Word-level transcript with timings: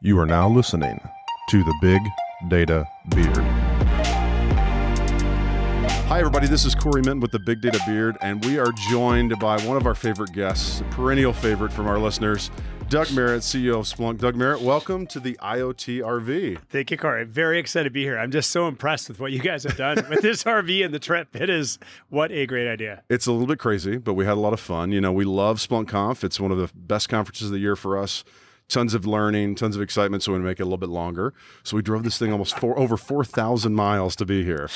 You 0.00 0.16
are 0.20 0.26
now 0.26 0.48
listening 0.48 1.00
to 1.48 1.64
the 1.64 1.74
Big 1.82 2.00
Data 2.46 2.86
Beard. 3.08 3.36
Hi, 6.06 6.20
everybody. 6.20 6.46
This 6.46 6.64
is 6.64 6.76
Cory 6.76 7.02
Minton 7.02 7.18
with 7.18 7.32
the 7.32 7.40
Big 7.40 7.60
Data 7.60 7.80
Beard, 7.84 8.16
and 8.20 8.44
we 8.44 8.60
are 8.60 8.70
joined 8.92 9.36
by 9.40 9.60
one 9.66 9.76
of 9.76 9.86
our 9.86 9.96
favorite 9.96 10.32
guests, 10.32 10.82
a 10.82 10.84
perennial 10.84 11.32
favorite 11.32 11.72
from 11.72 11.88
our 11.88 11.98
listeners, 11.98 12.52
Doug 12.88 13.10
Merritt, 13.10 13.42
CEO 13.42 13.80
of 13.80 13.86
Splunk. 13.86 14.18
Doug 14.18 14.36
Merritt, 14.36 14.60
welcome 14.60 15.04
to 15.08 15.18
the 15.18 15.36
IoT 15.42 15.98
RV. 15.98 16.60
Thank 16.70 16.92
you, 16.92 16.96
Cory. 16.96 17.24
Very 17.24 17.58
excited 17.58 17.88
to 17.88 17.90
be 17.90 18.04
here. 18.04 18.20
I'm 18.20 18.30
just 18.30 18.52
so 18.52 18.68
impressed 18.68 19.08
with 19.08 19.18
what 19.18 19.32
you 19.32 19.40
guys 19.40 19.64
have 19.64 19.76
done 19.76 20.06
with 20.08 20.22
this 20.22 20.44
RV 20.44 20.84
and 20.84 20.94
the 20.94 21.00
trip. 21.00 21.34
It 21.34 21.50
is 21.50 21.80
what 22.08 22.30
a 22.30 22.46
great 22.46 22.70
idea. 22.70 23.02
It's 23.10 23.26
a 23.26 23.32
little 23.32 23.48
bit 23.48 23.58
crazy, 23.58 23.96
but 23.96 24.14
we 24.14 24.24
had 24.26 24.34
a 24.34 24.40
lot 24.40 24.52
of 24.52 24.60
fun. 24.60 24.92
You 24.92 25.00
know, 25.00 25.10
we 25.10 25.24
love 25.24 25.58
Splunk 25.58 25.88
Conf. 25.88 26.22
It's 26.22 26.38
one 26.38 26.52
of 26.52 26.58
the 26.58 26.70
best 26.72 27.08
conferences 27.08 27.48
of 27.48 27.52
the 27.52 27.58
year 27.58 27.74
for 27.74 27.98
us. 27.98 28.22
Tons 28.68 28.94
of 28.94 29.06
learning, 29.06 29.54
tons 29.54 29.76
of 29.76 29.82
excitement. 29.82 30.22
So 30.22 30.32
we 30.32 30.38
make 30.40 30.60
it 30.60 30.62
a 30.62 30.66
little 30.66 30.78
bit 30.78 30.90
longer. 30.90 31.32
So 31.62 31.76
we 31.76 31.82
drove 31.82 32.04
this 32.04 32.18
thing 32.18 32.32
almost 32.32 32.58
four, 32.58 32.78
over 32.78 32.96
4,000 32.96 33.74
miles 33.74 34.14
to 34.16 34.26
be 34.26 34.44
here. 34.44 34.68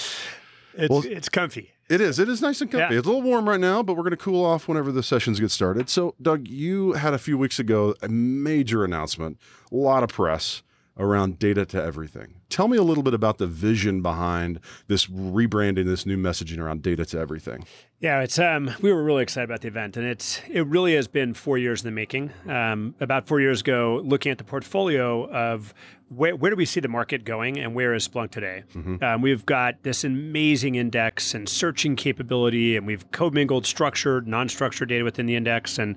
It's, 0.74 0.88
well, 0.88 1.02
it's 1.04 1.28
comfy. 1.28 1.72
It 1.90 2.00
is. 2.00 2.18
It 2.18 2.28
is 2.28 2.40
nice 2.40 2.62
and 2.62 2.70
comfy. 2.70 2.94
Yeah. 2.94 2.98
It's 2.98 3.06
a 3.06 3.10
little 3.10 3.22
warm 3.22 3.46
right 3.46 3.60
now, 3.60 3.82
but 3.82 3.94
we're 3.94 4.02
going 4.02 4.12
to 4.12 4.16
cool 4.16 4.42
off 4.44 4.66
whenever 4.66 4.90
the 4.90 5.02
sessions 5.02 5.38
get 5.38 5.50
started. 5.50 5.90
So, 5.90 6.14
Doug, 6.22 6.48
you 6.48 6.92
had 6.92 7.12
a 7.12 7.18
few 7.18 7.36
weeks 7.36 7.58
ago 7.58 7.94
a 8.00 8.08
major 8.08 8.82
announcement, 8.82 9.38
a 9.70 9.76
lot 9.76 10.02
of 10.02 10.08
press 10.08 10.62
around 10.98 11.38
data 11.38 11.64
to 11.64 11.82
everything. 11.82 12.34
Tell 12.50 12.68
me 12.68 12.76
a 12.76 12.82
little 12.82 13.02
bit 13.02 13.14
about 13.14 13.38
the 13.38 13.46
vision 13.46 14.02
behind 14.02 14.60
this 14.88 15.06
rebranding, 15.06 15.86
this 15.86 16.04
new 16.04 16.18
messaging 16.18 16.58
around 16.58 16.82
data 16.82 17.06
to 17.06 17.18
everything. 17.18 17.64
Yeah, 17.98 18.20
it's 18.20 18.38
um, 18.38 18.70
we 18.82 18.92
were 18.92 19.02
really 19.02 19.22
excited 19.22 19.48
about 19.48 19.62
the 19.62 19.68
event, 19.68 19.96
and 19.96 20.06
it's 20.06 20.40
it 20.50 20.66
really 20.66 20.94
has 20.96 21.08
been 21.08 21.34
four 21.34 21.56
years 21.56 21.82
in 21.82 21.86
the 21.86 21.92
making. 21.92 22.32
Um, 22.48 22.94
about 23.00 23.26
four 23.26 23.40
years 23.40 23.60
ago, 23.60 24.02
looking 24.04 24.32
at 24.32 24.38
the 24.38 24.44
portfolio 24.44 25.30
of 25.30 25.72
where, 26.08 26.36
where 26.36 26.50
do 26.50 26.56
we 26.56 26.66
see 26.66 26.80
the 26.80 26.88
market 26.88 27.24
going, 27.24 27.58
and 27.58 27.74
where 27.74 27.94
is 27.94 28.06
Splunk 28.06 28.32
today? 28.32 28.64
Mm-hmm. 28.74 29.02
Um, 29.02 29.22
we've 29.22 29.46
got 29.46 29.82
this 29.82 30.04
amazing 30.04 30.74
index 30.74 31.32
and 31.32 31.48
searching 31.48 31.96
capability, 31.96 32.76
and 32.76 32.86
we've 32.86 33.10
commingled 33.12 33.66
structured, 33.66 34.26
non-structured 34.26 34.88
data 34.88 35.04
within 35.04 35.26
the 35.26 35.36
index. 35.36 35.78
And 35.78 35.96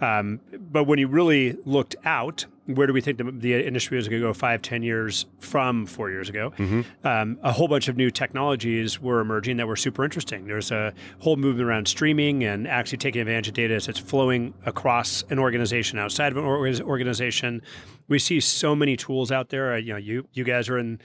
um, 0.00 0.40
but 0.70 0.84
when 0.84 0.98
you 0.98 1.08
really 1.08 1.56
looked 1.64 1.96
out, 2.04 2.46
where 2.66 2.86
do 2.86 2.92
we 2.92 3.00
think 3.00 3.18
the, 3.18 3.24
the 3.30 3.66
industry 3.66 3.98
is 3.98 4.08
going 4.08 4.20
to 4.20 4.28
go 4.28 4.32
five, 4.32 4.62
ten 4.62 4.82
years 4.82 5.26
from 5.38 5.86
four 5.86 6.10
years 6.10 6.28
ago? 6.28 6.52
Mm-hmm. 6.58 7.06
Um, 7.06 7.38
a 7.42 7.52
whole 7.52 7.68
bunch 7.68 7.88
of 7.88 7.96
new 7.96 8.10
technologies 8.10 9.00
were 9.00 9.20
emerging 9.20 9.56
that 9.58 9.66
were 9.66 9.76
super 9.76 10.04
interesting. 10.04 10.46
There's 10.46 10.70
a 10.70 10.92
whole 11.20 11.36
movement 11.36 11.68
around 11.68 11.88
streaming 11.88 12.44
and 12.44 12.66
actually 12.66 12.98
taking 12.98 13.20
advantage 13.20 13.48
of 13.48 13.54
data 13.54 13.74
as 13.74 13.88
it's 13.88 13.98
flowing 13.98 14.54
across 14.64 15.22
an 15.30 15.38
organization 15.38 15.98
outside 15.98 16.32
of 16.32 16.38
an 16.38 16.44
organization. 16.82 17.62
We 18.08 18.18
see 18.18 18.40
so 18.40 18.74
many 18.74 18.96
tools 18.96 19.32
out 19.32 19.48
there. 19.48 19.74
Uh, 19.74 19.76
you 19.76 19.92
know, 19.92 19.98
you 19.98 20.28
you 20.32 20.44
guys 20.44 20.68
are 20.68 20.78
in 20.78 21.00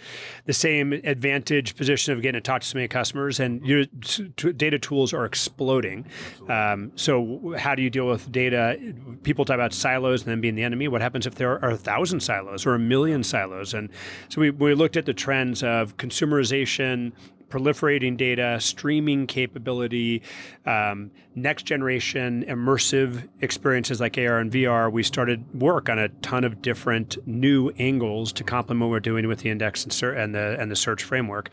the 0.45 0.53
same 0.53 0.93
advantage 0.93 1.75
position 1.75 2.13
of 2.13 2.21
getting 2.21 2.41
to 2.41 2.45
talk 2.45 2.61
to 2.61 2.67
so 2.67 2.77
many 2.77 2.87
customers, 2.87 3.39
and 3.39 3.65
your 3.65 3.85
t- 3.85 4.53
data 4.53 4.79
tools 4.79 5.13
are 5.13 5.25
exploding. 5.25 6.05
Um, 6.49 6.91
so, 6.95 7.55
how 7.57 7.75
do 7.75 7.81
you 7.81 7.89
deal 7.89 8.07
with 8.07 8.31
data? 8.31 8.77
People 9.23 9.45
talk 9.45 9.55
about 9.55 9.73
silos 9.73 10.21
and 10.21 10.31
then 10.31 10.41
being 10.41 10.55
the 10.55 10.63
enemy. 10.63 10.87
What 10.87 11.01
happens 11.01 11.25
if 11.25 11.35
there 11.35 11.63
are 11.63 11.71
a 11.71 11.77
thousand 11.77 12.21
silos 12.21 12.65
or 12.65 12.75
a 12.75 12.79
million 12.79 13.23
silos? 13.23 13.73
And 13.73 13.89
so 14.29 14.41
we, 14.41 14.49
we 14.51 14.73
looked 14.73 14.97
at 14.97 15.05
the 15.05 15.13
trends 15.13 15.63
of 15.63 15.97
consumerization, 15.97 17.13
proliferating 17.51 18.17
data, 18.17 18.59
streaming 18.59 19.27
capability, 19.27 20.23
um, 20.65 21.11
next 21.35 21.63
generation 21.63 22.43
immersive 22.47 23.27
experiences 23.41 23.99
like 23.99 24.17
AR 24.17 24.39
and 24.39 24.51
VR, 24.51 24.91
we 24.91 25.03
started 25.03 25.43
work 25.53 25.89
on 25.89 25.99
a 25.99 26.09
ton 26.09 26.43
of 26.43 26.61
different 26.61 27.17
new 27.27 27.69
angles 27.77 28.33
to 28.33 28.43
complement 28.43 28.81
what 28.81 28.89
we're 28.89 28.99
doing 28.99 29.27
with 29.27 29.39
the 29.39 29.49
index 29.49 29.83
and, 29.83 29.93
ser- 29.93 30.13
and 30.13 30.33
the 30.33 30.57
and 30.59 30.71
the 30.71 30.75
search 30.75 31.03
framework. 31.03 31.49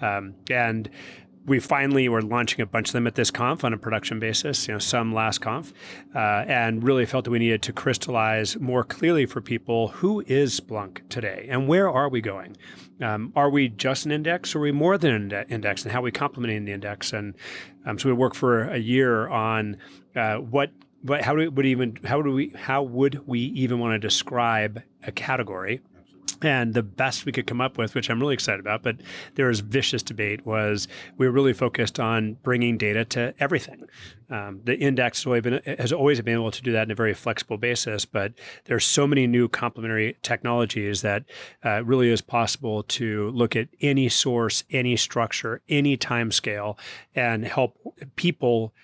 Um, 0.00 0.34
and 0.50 0.90
we 1.44 1.58
finally 1.58 2.08
were 2.08 2.22
launching 2.22 2.60
a 2.60 2.66
bunch 2.66 2.88
of 2.88 2.92
them 2.92 3.06
at 3.06 3.14
this 3.14 3.30
conf 3.30 3.64
on 3.64 3.72
a 3.72 3.78
production 3.78 4.20
basis, 4.20 4.68
you 4.68 4.74
know, 4.74 4.78
some 4.78 5.12
last 5.12 5.40
conf, 5.40 5.72
uh, 6.14 6.18
and 6.18 6.82
really 6.84 7.04
felt 7.04 7.24
that 7.24 7.30
we 7.30 7.38
needed 7.38 7.62
to 7.62 7.72
crystallize 7.72 8.56
more 8.58 8.84
clearly 8.84 9.26
for 9.26 9.40
people 9.40 9.88
who 9.88 10.22
is 10.26 10.60
Splunk 10.60 11.08
today 11.08 11.46
and 11.48 11.66
where 11.66 11.90
are 11.90 12.08
we 12.08 12.20
going? 12.20 12.56
Um, 13.00 13.32
are 13.34 13.50
we 13.50 13.68
just 13.68 14.06
an 14.06 14.12
index 14.12 14.54
or 14.54 14.58
are 14.58 14.62
we 14.62 14.72
more 14.72 14.96
than 14.96 15.32
an 15.32 15.46
index 15.48 15.82
and 15.82 15.92
how 15.92 15.98
are 15.98 16.02
we 16.02 16.12
complementing 16.12 16.64
the 16.64 16.72
index? 16.72 17.12
And 17.12 17.34
um, 17.84 17.98
so 17.98 18.08
we 18.08 18.12
worked 18.14 18.36
for 18.36 18.62
a 18.62 18.78
year 18.78 19.28
on 19.28 19.76
uh, 20.14 20.36
what 20.36 20.70
but 21.04 21.22
how 21.22 21.34
do 21.34 21.50
we 21.50 21.70
even 21.70 21.98
how 22.04 22.22
do 22.22 22.30
we 22.30 22.50
how 22.50 22.82
would 22.82 23.26
we 23.26 23.40
even 23.40 23.80
want 23.80 23.92
to 23.94 23.98
describe 23.98 24.82
a 25.02 25.10
category 25.10 25.80
and 26.42 26.74
the 26.74 26.82
best 26.82 27.24
we 27.24 27.32
could 27.32 27.46
come 27.46 27.60
up 27.60 27.78
with, 27.78 27.94
which 27.94 28.10
I'm 28.10 28.20
really 28.20 28.34
excited 28.34 28.60
about, 28.60 28.82
but 28.82 28.96
there 29.34 29.46
was 29.46 29.60
vicious 29.60 30.02
debate, 30.02 30.44
was 30.44 30.88
we 31.16 31.26
were 31.26 31.32
really 31.32 31.52
focused 31.52 32.00
on 32.00 32.34
bringing 32.42 32.76
data 32.76 33.04
to 33.06 33.34
everything. 33.38 33.86
Um, 34.28 34.60
the 34.64 34.76
index 34.76 35.20
has 35.20 35.26
always, 35.26 35.42
been, 35.42 35.60
has 35.78 35.92
always 35.92 36.20
been 36.20 36.34
able 36.34 36.50
to 36.50 36.62
do 36.62 36.72
that 36.72 36.84
in 36.84 36.90
a 36.90 36.96
very 36.96 37.14
flexible 37.14 37.58
basis, 37.58 38.04
but 38.04 38.32
there's 38.64 38.84
so 38.84 39.06
many 39.06 39.26
new 39.26 39.48
complementary 39.48 40.16
technologies 40.22 41.02
that 41.02 41.24
uh, 41.64 41.84
really 41.84 42.10
is 42.10 42.20
possible 42.20 42.82
to 42.84 43.30
look 43.30 43.54
at 43.54 43.68
any 43.80 44.08
source, 44.08 44.64
any 44.70 44.96
structure, 44.96 45.60
any 45.68 45.96
time 45.96 46.32
scale, 46.32 46.78
and 47.14 47.44
help 47.44 47.78
people 48.16 48.74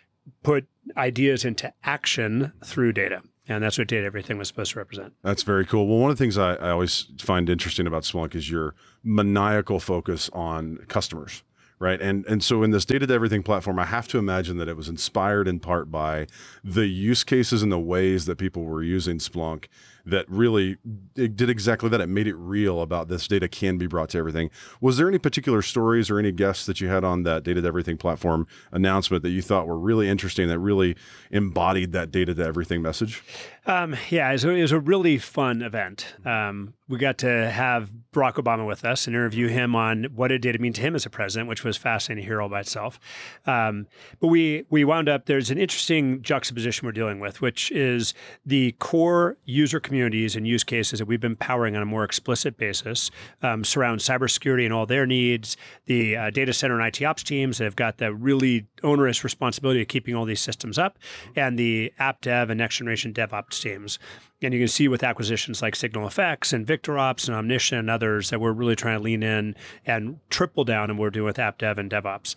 put 0.43 0.67
ideas 0.97 1.45
into 1.45 1.73
action 1.85 2.53
through 2.65 2.93
data. 2.93 3.23
And 3.49 3.65
that's 3.65 3.79
what 3.79 3.89
data 3.89 4.05
everything 4.05 4.37
was 4.37 4.49
supposed 4.49 4.73
to 4.73 4.79
represent. 4.79 5.15
That's 5.23 5.43
very 5.43 5.65
cool. 5.65 5.87
Well, 5.87 5.99
one 5.99 6.11
of 6.11 6.19
the 6.19 6.23
things 6.23 6.37
I, 6.37 6.55
I 6.55 6.71
always 6.71 7.07
find 7.19 7.49
interesting 7.49 7.87
about 7.87 8.03
Splunk 8.03 8.35
is 8.35 8.51
your 8.51 8.75
maniacal 9.03 9.81
focus 9.81 10.29
on 10.33 10.79
customers 10.89 11.43
right? 11.79 12.01
And 12.01 12.27
and 12.27 12.43
so 12.43 12.63
in 12.63 12.71
this 12.71 12.85
data 12.85 13.07
to 13.07 13.15
everything 13.15 13.43
platform, 13.43 13.79
I 13.79 13.85
have 13.85 14.09
to 14.09 14.19
imagine 14.19 14.57
that 14.59 14.69
it 14.69 14.77
was 14.77 14.89
inspired 14.89 15.47
in 15.49 15.61
part 15.61 15.91
by 15.91 16.27
the 16.65 16.87
use 16.87 17.25
cases 17.25 17.63
and 17.63 17.71
the 17.71 17.79
ways 17.79 18.27
that 18.27 18.37
people 18.37 18.65
were 18.65 18.83
using 18.83 19.19
Splunk 19.19 19.67
that 20.09 20.29
really 20.29 20.77
did 21.15 21.51
exactly 21.51 21.89
that. 21.89 22.01
It 22.01 22.09
made 22.09 22.27
it 22.27 22.35
real 22.35 22.81
about 22.81 23.09
this 23.09 23.27
data 23.29 23.49
can 23.49 23.79
be 23.79 23.87
brought 23.87 24.11
to 24.11 24.19
everything. 24.19 24.51
Was 24.81 24.97
there 24.97 25.09
any 25.09 25.19
particular 25.19 25.63
stories 25.63 26.11
or 26.11 26.19
any 26.19 26.33
guests 26.33 26.67
that 26.67 26.81
you 26.81 26.89
had 26.89 27.05
on 27.05 27.23
that 27.25 27.45
data 27.45 27.61
to 27.61 27.69
everything 27.69 27.97
platform 27.97 28.47
announcement 28.73 29.23
that 29.23 29.31
you 29.31 29.43
thought 29.43 29.67
were 29.67 29.79
really 29.79 30.09
interesting 30.09 30.49
that 30.49 30.59
really 30.59 30.97
embodied 31.31 31.93
that 31.93 32.11
data 32.11 32.35
to 32.35 32.45
everything 32.45 32.83
message? 32.83 33.23
Um, 33.67 33.97
yeah, 34.09 34.31
it 34.31 34.33
was, 34.33 34.45
a, 34.45 34.51
it 34.51 34.63
was, 34.63 34.73
a, 34.73 34.81
really 34.81 35.19
fun 35.19 35.61
event. 35.61 36.15
Um, 36.25 36.73
we 36.89 36.97
got 36.97 37.19
to 37.19 37.51
have 37.51 37.91
Barack 38.15 38.35
Obama 38.37 38.67
with 38.67 38.83
us 38.83 39.07
and 39.07 39.15
interview 39.15 39.49
him 39.49 39.77
on 39.77 40.05
what 40.15 40.29
did 40.29 40.59
mean 40.59 40.73
to 40.73 40.81
him 40.81 40.95
as 40.95 41.05
a 41.05 41.11
president, 41.11 41.51
which 41.51 41.65
was 41.65 41.77
fascinating 41.77 42.23
to 42.23 42.27
hear 42.27 42.41
all 42.41 42.49
by 42.49 42.61
itself. 42.61 42.99
Um, 43.47 43.87
but 44.21 44.29
we 44.29 44.65
we 44.71 44.85
wound 44.85 45.09
up 45.11 45.27
there's 45.27 45.51
an 45.51 45.59
interesting 45.59 46.23
juxtaposition 46.23 46.87
we're 46.87 46.93
dealing 46.93 47.21
with, 47.21 47.43
which 47.43 47.71
is 47.73 48.15
the 48.47 48.73
core 48.79 49.37
user 49.45 49.81
communities 49.99 50.37
and 50.37 50.47
use 50.47 50.63
cases 50.63 51.01
that 51.01 51.07
we've 51.07 51.21
been 51.21 51.35
powering 51.35 51.75
on 51.75 51.83
a 51.83 51.87
more 51.87 52.05
explicit 52.05 52.57
basis 52.57 53.11
um, 53.43 53.65
surround 53.65 53.99
cybersecurity 53.99 54.65
and 54.65 54.73
all 54.73 54.87
their 54.87 55.07
needs, 55.07 55.57
the 55.87 56.17
uh, 56.17 56.31
data 56.31 56.53
center 56.53 56.79
and 56.79 56.87
IT 56.87 57.05
ops 57.05 57.25
teams 57.25 57.59
that 57.59 57.65
have 57.65 57.75
got 57.75 57.99
the 57.99 58.15
really 58.15 58.69
onerous 58.85 59.25
responsibility 59.25 59.83
of 59.83 59.89
keeping 59.89 60.15
all 60.15 60.25
these 60.25 60.41
systems 60.41 60.79
up, 60.79 60.99
and 61.35 61.59
the 61.59 61.93
app 61.99 62.21
dev 62.21 62.49
and 62.49 62.59
next 62.59 62.77
generation 62.77 63.13
DevOps 63.13 63.61
teams. 63.61 63.99
And 64.41 64.55
you 64.55 64.61
can 64.61 64.69
see 64.69 64.87
with 64.87 65.03
acquisitions 65.03 65.63
like 65.63 65.75
Signal 65.75 66.09
SignalFx 66.09 66.53
and 66.53 66.65
VictorOps 66.65 67.27
and 67.27 67.37
Omnition 67.37 67.77
and 67.77 67.91
others 67.91 68.31
that 68.31 68.41
we're 68.41 68.53
really 68.53 68.77
trying 68.77 68.99
to 68.99 69.03
lean 69.03 69.25
in 69.25 69.57
and 69.85 70.21
triple 70.31 70.63
down 70.63 70.91
what 70.91 70.99
we're 70.99 71.11
doing 71.11 71.27
with 71.27 71.41
app 71.41 71.59
dev 71.59 71.77
and 71.77 71.91
DevOps. 71.91 72.37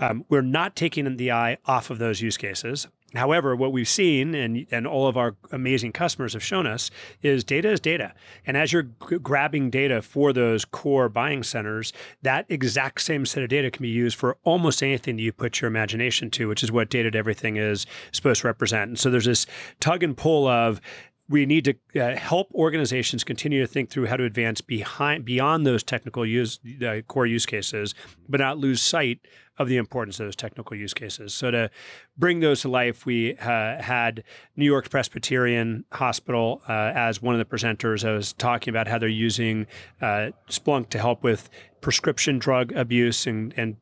Um, 0.00 0.24
we're 0.28 0.42
not 0.42 0.74
taking 0.74 1.16
the 1.16 1.30
eye 1.30 1.58
off 1.66 1.88
of 1.88 1.98
those 1.98 2.20
use 2.20 2.36
cases. 2.36 2.88
However, 3.14 3.54
what 3.54 3.72
we've 3.72 3.88
seen 3.88 4.34
and, 4.34 4.66
and 4.70 4.86
all 4.86 5.06
of 5.06 5.16
our 5.16 5.36
amazing 5.52 5.92
customers 5.92 6.32
have 6.32 6.42
shown 6.42 6.66
us 6.66 6.90
is 7.22 7.44
data 7.44 7.70
is 7.70 7.78
data. 7.78 8.12
And 8.44 8.56
as 8.56 8.72
you're 8.72 8.82
g- 8.82 9.18
grabbing 9.22 9.70
data 9.70 10.02
for 10.02 10.32
those 10.32 10.64
core 10.64 11.08
buying 11.08 11.44
centers, 11.44 11.92
that 12.22 12.46
exact 12.48 13.00
same 13.00 13.24
set 13.24 13.44
of 13.44 13.48
data 13.48 13.70
can 13.70 13.82
be 13.82 13.88
used 13.88 14.16
for 14.18 14.36
almost 14.42 14.82
anything 14.82 15.16
that 15.16 15.22
you 15.22 15.32
put 15.32 15.60
your 15.60 15.68
imagination 15.68 16.30
to, 16.32 16.48
which 16.48 16.64
is 16.64 16.72
what 16.72 16.90
data 16.90 17.10
to 17.10 17.16
everything 17.16 17.56
is 17.56 17.86
supposed 18.10 18.40
to 18.40 18.48
represent. 18.48 18.88
And 18.88 18.98
so 18.98 19.08
there's 19.08 19.24
this 19.26 19.46
tug 19.78 20.02
and 20.02 20.16
pull 20.16 20.48
of 20.48 20.80
we 21.28 21.44
need 21.44 21.64
to 21.64 22.00
uh, 22.00 22.16
help 22.16 22.52
organizations 22.54 23.24
continue 23.24 23.60
to 23.60 23.66
think 23.66 23.90
through 23.90 24.06
how 24.06 24.16
to 24.16 24.24
advance 24.24 24.60
behind 24.60 25.24
beyond 25.24 25.66
those 25.66 25.82
technical 25.82 26.24
use 26.24 26.60
uh, 26.86 27.00
core 27.08 27.26
use 27.26 27.46
cases, 27.46 27.94
but 28.28 28.40
not 28.40 28.58
lose 28.58 28.80
sight 28.80 29.20
of 29.58 29.68
the 29.68 29.76
importance 29.76 30.20
of 30.20 30.26
those 30.26 30.36
technical 30.36 30.76
use 30.76 30.92
cases. 30.92 31.32
So 31.32 31.50
to 31.50 31.70
bring 32.16 32.40
those 32.40 32.60
to 32.60 32.68
life, 32.68 33.06
we 33.06 33.36
uh, 33.38 33.80
had 33.80 34.22
New 34.54 34.66
York 34.66 34.90
Presbyterian 34.90 35.84
Hospital 35.92 36.62
uh, 36.68 36.92
as 36.94 37.22
one 37.22 37.34
of 37.34 37.38
the 37.38 37.56
presenters. 37.56 38.06
I 38.06 38.12
was 38.12 38.32
talking 38.34 38.70
about 38.70 38.86
how 38.86 38.98
they're 38.98 39.08
using 39.08 39.66
uh, 40.00 40.30
Splunk 40.50 40.90
to 40.90 40.98
help 40.98 41.22
with 41.22 41.48
prescription 41.80 42.38
drug 42.38 42.72
abuse 42.72 43.26
and 43.26 43.54
and 43.56 43.76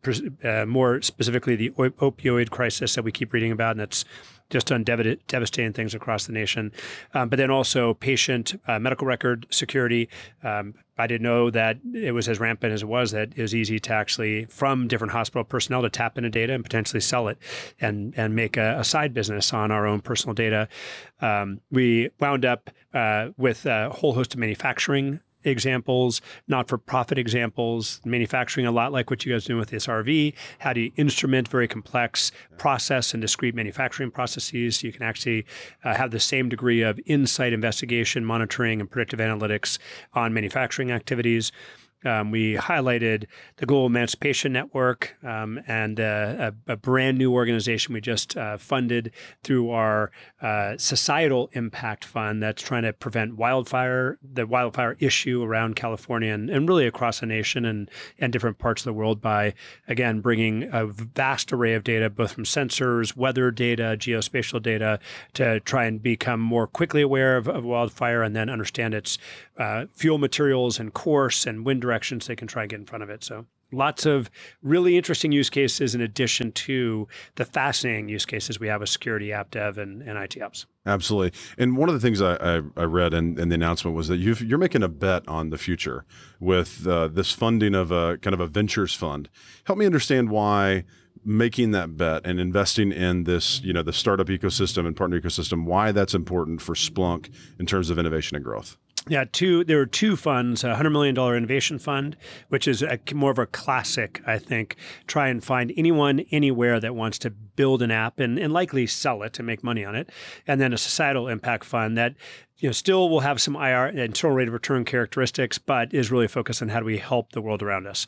uh, 0.44 0.66
more 0.66 1.00
specifically 1.00 1.56
the 1.56 1.70
opioid 1.70 2.50
crisis 2.50 2.94
that 2.94 3.02
we 3.02 3.10
keep 3.10 3.32
reading 3.32 3.52
about, 3.52 3.72
and 3.72 3.80
that's 3.80 4.04
just 4.54 4.68
done 4.68 4.84
dev- 4.84 5.18
devastating 5.26 5.72
things 5.72 5.94
across 5.94 6.26
the 6.26 6.32
nation. 6.32 6.72
Um, 7.12 7.28
but 7.28 7.38
then 7.38 7.50
also 7.50 7.94
patient 7.94 8.54
uh, 8.68 8.78
medical 8.78 9.04
record 9.04 9.46
security. 9.50 10.08
Um, 10.44 10.74
I 10.96 11.08
didn't 11.08 11.24
know 11.24 11.50
that 11.50 11.78
it 11.92 12.12
was 12.12 12.28
as 12.28 12.38
rampant 12.38 12.72
as 12.72 12.82
it 12.82 12.86
was. 12.86 13.10
That 13.10 13.32
it 13.34 13.42
was 13.42 13.52
easy 13.52 13.80
to 13.80 13.92
actually, 13.92 14.44
from 14.44 14.86
different 14.86 15.12
hospital 15.12 15.42
personnel, 15.42 15.82
to 15.82 15.90
tap 15.90 16.16
into 16.16 16.30
data 16.30 16.54
and 16.54 16.62
potentially 16.62 17.00
sell 17.00 17.26
it, 17.26 17.36
and 17.80 18.14
and 18.16 18.36
make 18.36 18.56
a, 18.56 18.78
a 18.78 18.84
side 18.84 19.12
business 19.12 19.52
on 19.52 19.72
our 19.72 19.88
own 19.88 20.00
personal 20.00 20.34
data. 20.34 20.68
Um, 21.20 21.60
we 21.68 22.10
wound 22.20 22.44
up 22.44 22.70
uh, 22.92 23.30
with 23.36 23.66
a 23.66 23.90
whole 23.90 24.14
host 24.14 24.34
of 24.34 24.40
manufacturing 24.40 25.18
examples, 25.44 26.20
not 26.48 26.68
for 26.68 26.78
profit 26.78 27.18
examples, 27.18 28.00
manufacturing 28.04 28.66
a 28.66 28.72
lot 28.72 28.92
like 28.92 29.10
what 29.10 29.24
you 29.24 29.32
guys 29.32 29.44
do 29.44 29.56
with 29.56 29.70
this 29.70 29.86
RV. 29.86 30.34
How 30.58 30.72
do 30.72 30.80
you 30.80 30.92
instrument 30.96 31.48
very 31.48 31.68
complex 31.68 32.32
process 32.58 33.14
and 33.14 33.20
discrete 33.20 33.54
manufacturing 33.54 34.10
processes 34.10 34.78
so 34.78 34.86
you 34.86 34.92
can 34.92 35.02
actually 35.02 35.44
uh, 35.84 35.94
have 35.94 36.10
the 36.10 36.20
same 36.20 36.48
degree 36.48 36.82
of 36.82 36.98
insight, 37.06 37.52
investigation, 37.52 38.24
monitoring, 38.24 38.80
and 38.80 38.90
predictive 38.90 39.20
analytics 39.20 39.78
on 40.14 40.32
manufacturing 40.32 40.90
activities? 40.90 41.52
Um, 42.04 42.30
we 42.30 42.54
highlighted 42.54 43.26
the 43.56 43.66
Global 43.66 43.86
Emancipation 43.86 44.52
Network 44.52 45.16
um, 45.22 45.60
and 45.66 45.98
uh, 45.98 46.52
a, 46.68 46.72
a, 46.72 46.76
brand 46.76 47.18
new 47.18 47.32
organization 47.32 47.94
we 47.94 48.00
just 48.00 48.36
uh, 48.36 48.58
funded 48.58 49.12
through 49.42 49.70
our 49.70 50.10
uh, 50.42 50.76
Societal 50.76 51.48
Impact 51.52 52.04
Fund 52.04 52.42
that's 52.42 52.62
trying 52.62 52.82
to 52.82 52.92
prevent 52.92 53.36
wildfire, 53.36 54.18
the 54.22 54.46
wildfire 54.46 54.96
issue 54.98 55.42
around 55.42 55.76
California 55.76 56.32
and, 56.32 56.50
and 56.50 56.68
really 56.68 56.86
across 56.86 57.20
the 57.20 57.26
nation 57.26 57.64
and, 57.64 57.90
and 58.18 58.32
different 58.32 58.58
parts 58.58 58.82
of 58.82 58.84
the 58.84 58.92
world 58.92 59.20
by, 59.20 59.54
again, 59.88 60.20
bringing 60.20 60.68
a 60.72 60.86
vast 60.86 61.52
array 61.52 61.74
of 61.74 61.84
data, 61.84 62.10
both 62.10 62.32
from 62.32 62.44
sensors, 62.44 63.16
weather 63.16 63.50
data, 63.50 63.96
geospatial 63.98 64.60
data, 64.60 64.98
to 65.32 65.60
try 65.60 65.84
and 65.84 66.02
become 66.02 66.40
more 66.40 66.66
quickly 66.66 67.02
aware 67.02 67.36
of, 67.36 67.48
of 67.48 67.64
wildfire 67.64 68.22
and 68.22 68.36
then 68.36 68.50
understand 68.50 68.92
its 68.92 69.18
uh, 69.56 69.86
fuel 69.94 70.18
materials 70.18 70.78
and 70.78 70.92
course 70.92 71.46
and 71.46 71.64
wind 71.64 71.84
directions 71.94 72.26
they 72.26 72.36
can 72.36 72.48
try 72.48 72.62
and 72.62 72.70
get 72.70 72.80
in 72.80 72.86
front 72.86 73.04
of 73.04 73.10
it. 73.10 73.22
So 73.22 73.46
lots 73.72 74.04
of 74.04 74.28
really 74.62 74.96
interesting 74.96 75.30
use 75.30 75.48
cases 75.48 75.94
in 75.94 76.00
addition 76.00 76.50
to 76.52 77.06
the 77.36 77.44
fascinating 77.44 78.08
use 78.08 78.26
cases 78.26 78.58
we 78.58 78.68
have 78.68 78.80
with 78.80 78.90
security, 78.90 79.32
app 79.32 79.50
dev, 79.52 79.78
and, 79.78 80.02
and 80.02 80.18
IT 80.18 80.40
ops. 80.42 80.66
Absolutely. 80.86 81.38
And 81.56 81.76
one 81.76 81.88
of 81.88 81.94
the 81.94 82.00
things 82.00 82.20
I, 82.20 82.34
I, 82.34 82.62
I 82.76 82.82
read 82.82 83.14
in, 83.14 83.38
in, 83.38 83.48
the 83.48 83.54
announcement 83.54 83.96
was 83.96 84.08
that 84.08 84.16
you 84.16 84.34
are 84.54 84.58
making 84.58 84.82
a 84.82 84.88
bet 84.88 85.26
on 85.28 85.50
the 85.50 85.58
future 85.58 86.04
with 86.40 86.86
uh, 86.86 87.08
this 87.08 87.30
funding 87.30 87.74
of 87.74 87.90
a 87.92 88.18
kind 88.18 88.34
of 88.34 88.40
a 88.40 88.46
ventures 88.46 88.92
fund. 88.92 89.28
Help 89.64 89.78
me 89.78 89.86
understand 89.86 90.30
why 90.30 90.84
making 91.24 91.70
that 91.70 91.96
bet 91.96 92.26
and 92.26 92.38
investing 92.38 92.92
in 92.92 93.24
this, 93.24 93.62
you 93.62 93.72
know, 93.72 93.82
the 93.82 93.92
startup 93.92 94.26
ecosystem 94.26 94.86
and 94.86 94.94
partner 94.96 95.18
ecosystem, 95.18 95.64
why 95.64 95.90
that's 95.90 96.12
important 96.12 96.60
for 96.60 96.74
Splunk 96.74 97.30
in 97.58 97.66
terms 97.66 97.88
of 97.88 97.98
innovation 97.98 98.36
and 98.36 98.44
growth. 98.44 98.76
Yeah, 99.06 99.24
two. 99.30 99.64
There 99.64 99.80
are 99.80 99.86
two 99.86 100.16
funds: 100.16 100.64
a 100.64 100.76
hundred 100.76 100.90
million 100.90 101.14
dollar 101.14 101.36
innovation 101.36 101.78
fund, 101.78 102.16
which 102.48 102.66
is 102.66 102.82
a, 102.82 102.98
more 103.12 103.30
of 103.30 103.38
a 103.38 103.46
classic, 103.46 104.22
I 104.26 104.38
think. 104.38 104.76
Try 105.06 105.28
and 105.28 105.44
find 105.44 105.72
anyone 105.76 106.20
anywhere 106.30 106.80
that 106.80 106.94
wants 106.94 107.18
to 107.18 107.30
build 107.30 107.82
an 107.82 107.90
app 107.90 108.18
and, 108.18 108.38
and 108.38 108.52
likely 108.52 108.86
sell 108.86 109.22
it 109.22 109.34
to 109.34 109.42
make 109.42 109.62
money 109.62 109.84
on 109.84 109.94
it, 109.94 110.10
and 110.46 110.58
then 110.58 110.72
a 110.72 110.78
societal 110.78 111.28
impact 111.28 111.64
fund 111.64 111.98
that 111.98 112.14
you 112.56 112.68
know 112.70 112.72
still 112.72 113.10
will 113.10 113.20
have 113.20 113.42
some 113.42 113.56
IR 113.56 113.88
internal 113.88 114.34
rate 114.34 114.48
of 114.48 114.54
return 114.54 114.86
characteristics, 114.86 115.58
but 115.58 115.92
is 115.92 116.10
really 116.10 116.28
focused 116.28 116.62
on 116.62 116.70
how 116.70 116.80
do 116.80 116.86
we 116.86 116.96
help 116.96 117.32
the 117.32 117.42
world 117.42 117.62
around 117.62 117.86
us, 117.86 118.06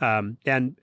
um, 0.00 0.38
and 0.44 0.76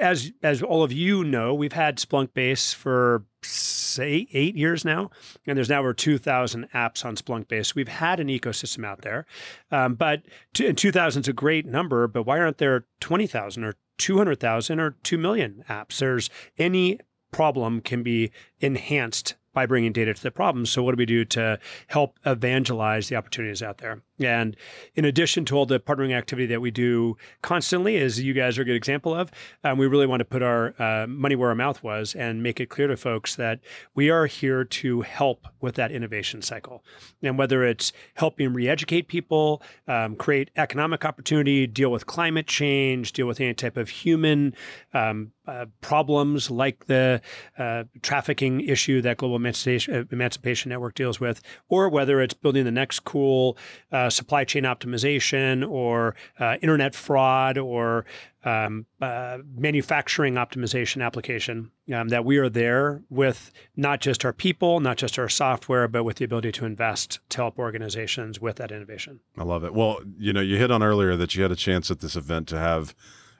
as 0.00 0.32
as 0.42 0.62
all 0.62 0.82
of 0.82 0.92
you 0.92 1.24
know, 1.24 1.54
we've 1.54 1.72
had 1.72 1.98
Splunk 1.98 2.34
Base 2.34 2.72
for 2.72 3.24
say 3.42 4.26
eight 4.32 4.56
years 4.56 4.84
now, 4.84 5.10
and 5.46 5.56
there's 5.56 5.68
now 5.68 5.80
over 5.80 5.92
2,000 5.92 6.70
apps 6.70 7.04
on 7.04 7.16
Splunk 7.16 7.48
Base. 7.48 7.74
We've 7.74 7.88
had 7.88 8.20
an 8.20 8.28
ecosystem 8.28 8.84
out 8.84 9.02
there, 9.02 9.26
um, 9.70 9.94
but 9.94 10.22
two, 10.54 10.72
2,000 10.72 11.22
is 11.22 11.28
a 11.28 11.32
great 11.32 11.66
number. 11.66 12.06
But 12.06 12.24
why 12.24 12.38
aren't 12.38 12.58
there 12.58 12.86
20,000 13.00 13.64
or 13.64 13.74
200,000 13.98 14.80
or 14.80 14.96
2 15.02 15.18
million 15.18 15.64
apps? 15.68 15.98
There's 15.98 16.30
any 16.58 17.00
problem 17.32 17.80
can 17.80 18.02
be 18.02 18.30
enhanced 18.60 19.34
by 19.52 19.66
bringing 19.66 19.92
data 19.92 20.14
to 20.14 20.22
the 20.22 20.30
problem. 20.30 20.66
So, 20.66 20.82
what 20.82 20.92
do 20.92 20.96
we 20.96 21.06
do 21.06 21.24
to 21.26 21.58
help 21.88 22.18
evangelize 22.24 23.08
the 23.08 23.16
opportunities 23.16 23.62
out 23.62 23.78
there? 23.78 24.02
And 24.22 24.56
in 24.94 25.04
addition 25.04 25.44
to 25.46 25.56
all 25.56 25.66
the 25.66 25.80
partnering 25.80 26.12
activity 26.12 26.46
that 26.46 26.60
we 26.60 26.70
do 26.70 27.16
constantly, 27.42 27.96
as 27.98 28.20
you 28.20 28.34
guys 28.34 28.58
are 28.58 28.62
a 28.62 28.64
good 28.64 28.76
example 28.76 29.14
of, 29.14 29.30
um, 29.64 29.78
we 29.78 29.86
really 29.86 30.06
want 30.06 30.20
to 30.20 30.24
put 30.24 30.42
our 30.42 30.74
uh, 30.80 31.06
money 31.06 31.36
where 31.36 31.48
our 31.48 31.54
mouth 31.54 31.82
was 31.82 32.14
and 32.14 32.42
make 32.42 32.60
it 32.60 32.68
clear 32.68 32.86
to 32.88 32.96
folks 32.96 33.36
that 33.36 33.60
we 33.94 34.10
are 34.10 34.26
here 34.26 34.64
to 34.64 35.02
help 35.02 35.46
with 35.60 35.74
that 35.76 35.90
innovation 35.90 36.42
cycle. 36.42 36.84
And 37.22 37.38
whether 37.38 37.64
it's 37.64 37.92
helping 38.14 38.52
re 38.52 38.68
educate 38.68 39.08
people, 39.08 39.62
um, 39.88 40.16
create 40.16 40.50
economic 40.56 41.04
opportunity, 41.04 41.66
deal 41.66 41.90
with 41.90 42.06
climate 42.06 42.46
change, 42.46 43.12
deal 43.12 43.26
with 43.26 43.40
any 43.40 43.54
type 43.54 43.76
of 43.76 43.88
human 43.88 44.54
um, 44.94 45.32
uh, 45.46 45.66
problems 45.80 46.50
like 46.50 46.86
the 46.86 47.20
uh, 47.58 47.84
trafficking 48.00 48.60
issue 48.60 49.02
that 49.02 49.16
Global 49.16 49.36
Emancipation, 49.36 50.08
Emancipation, 50.12 50.68
Network 50.68 50.94
deals 50.94 51.18
with, 51.18 51.40
or 51.68 51.88
whether 51.88 52.20
it's 52.20 52.34
building 52.34 52.64
the 52.64 52.70
next 52.70 53.00
cool 53.00 53.56
uh, 53.90 54.08
supply 54.12 54.44
chain 54.44 54.64
optimization 54.64 55.68
or 55.68 56.14
uh, 56.38 56.56
internet 56.62 56.94
fraud 56.94 57.58
or 57.58 58.04
um, 58.44 58.86
uh, 59.00 59.38
manufacturing 59.56 60.34
optimization 60.34 61.04
application, 61.04 61.70
um, 61.94 62.08
that 62.08 62.24
we 62.24 62.38
are 62.38 62.48
there 62.48 63.02
with 63.08 63.52
not 63.76 64.00
just 64.00 64.24
our 64.24 64.32
people, 64.32 64.80
not 64.80 64.96
just 64.96 65.18
our 65.18 65.28
software, 65.28 65.86
but 65.88 66.04
with 66.04 66.16
the 66.16 66.24
ability 66.24 66.52
to 66.52 66.64
invest 66.64 67.20
to 67.30 67.38
help 67.38 67.58
organizations 67.58 68.40
with 68.40 68.56
that 68.56 68.72
innovation. 68.72 69.20
I 69.38 69.44
love 69.44 69.64
it. 69.64 69.74
Well, 69.74 70.00
you 70.18 70.32
know, 70.32 70.40
you 70.40 70.56
hit 70.56 70.70
on 70.70 70.82
earlier 70.82 71.16
that 71.16 71.34
you 71.34 71.42
had 71.42 71.52
a 71.52 71.56
chance 71.56 71.90
at 71.90 72.00
this 72.00 72.16
event 72.16 72.48
to 72.48 72.58
have 72.58 72.94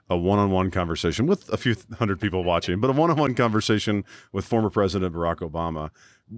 a 0.09 0.17
one-on-one 0.17 0.71
conversation 0.71 1.27
with 1.27 1.49
a 1.49 1.57
few 1.57 1.75
hundred 1.99 2.21
people 2.21 2.45
watching, 2.45 2.81
but 2.81 2.91
a 2.91 2.93
one-on-one 2.93 3.35
conversation 3.35 4.05
with 4.33 4.45
former 4.45 4.71
President 4.71 5.15
Barack 5.15 5.37
Obama. 5.37 5.91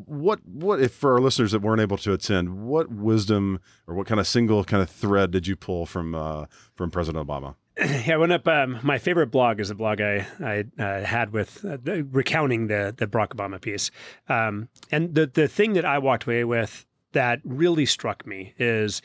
What 0.06 0.40
what 0.44 0.80
if 0.80 0.92
for 0.92 1.12
our 1.12 1.20
listeners 1.20 1.52
that 1.52 1.62
weren't 1.62 1.80
able 1.80 1.98
to 1.98 2.12
attend, 2.12 2.66
what 2.66 2.90
wisdom 2.90 3.60
or 3.86 3.94
what 3.94 4.06
kind 4.06 4.20
of 4.20 4.26
single 4.26 4.64
kind 4.64 4.82
of 4.82 4.90
thread 4.90 5.30
did 5.30 5.46
you 5.46 5.56
pull 5.56 5.86
from 5.86 6.14
uh, 6.14 6.46
from 6.74 6.90
President 6.90 7.26
Obama? 7.26 7.54
Yeah, 8.06 8.14
I 8.14 8.16
went 8.16 8.32
up. 8.32 8.46
Um, 8.46 8.78
my 8.82 8.98
favorite 8.98 9.28
blog 9.28 9.60
is 9.60 9.70
a 9.70 9.74
blog 9.74 10.00
I 10.00 10.26
I 10.40 10.64
uh, 10.80 11.04
had 11.04 11.32
with 11.32 11.64
uh, 11.64 11.78
the, 11.82 12.06
recounting 12.10 12.66
the 12.68 12.94
the 12.96 13.06
Barack 13.06 13.28
Obama 13.28 13.60
piece, 13.60 13.90
um, 14.28 14.68
and 14.90 15.14
the 15.14 15.26
the 15.26 15.48
thing 15.48 15.74
that 15.74 15.84
I 15.84 15.98
walked 15.98 16.24
away 16.24 16.44
with 16.44 16.86
that 17.12 17.40
really 17.44 17.86
struck 17.86 18.26
me 18.26 18.54
is 18.58 19.00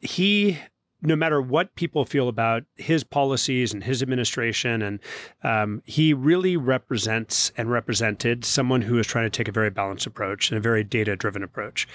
he 0.00 0.58
no 1.06 1.14
matter 1.14 1.40
what 1.40 1.74
people 1.76 2.04
feel 2.04 2.28
about 2.28 2.64
his 2.74 3.04
policies 3.04 3.72
and 3.72 3.84
his 3.84 4.02
administration, 4.02 4.82
and 4.82 4.98
um, 5.44 5.80
he 5.84 6.12
really 6.12 6.56
represents 6.56 7.52
and 7.56 7.70
represented 7.70 8.44
someone 8.44 8.82
who 8.82 8.98
is 8.98 9.06
trying 9.06 9.24
to 9.24 9.30
take 9.30 9.46
a 9.46 9.52
very 9.52 9.70
balanced 9.70 10.06
approach 10.06 10.50
and 10.50 10.58
a 10.58 10.60
very 10.60 10.82
data 10.82 11.14
driven 11.14 11.44
approach. 11.44 11.86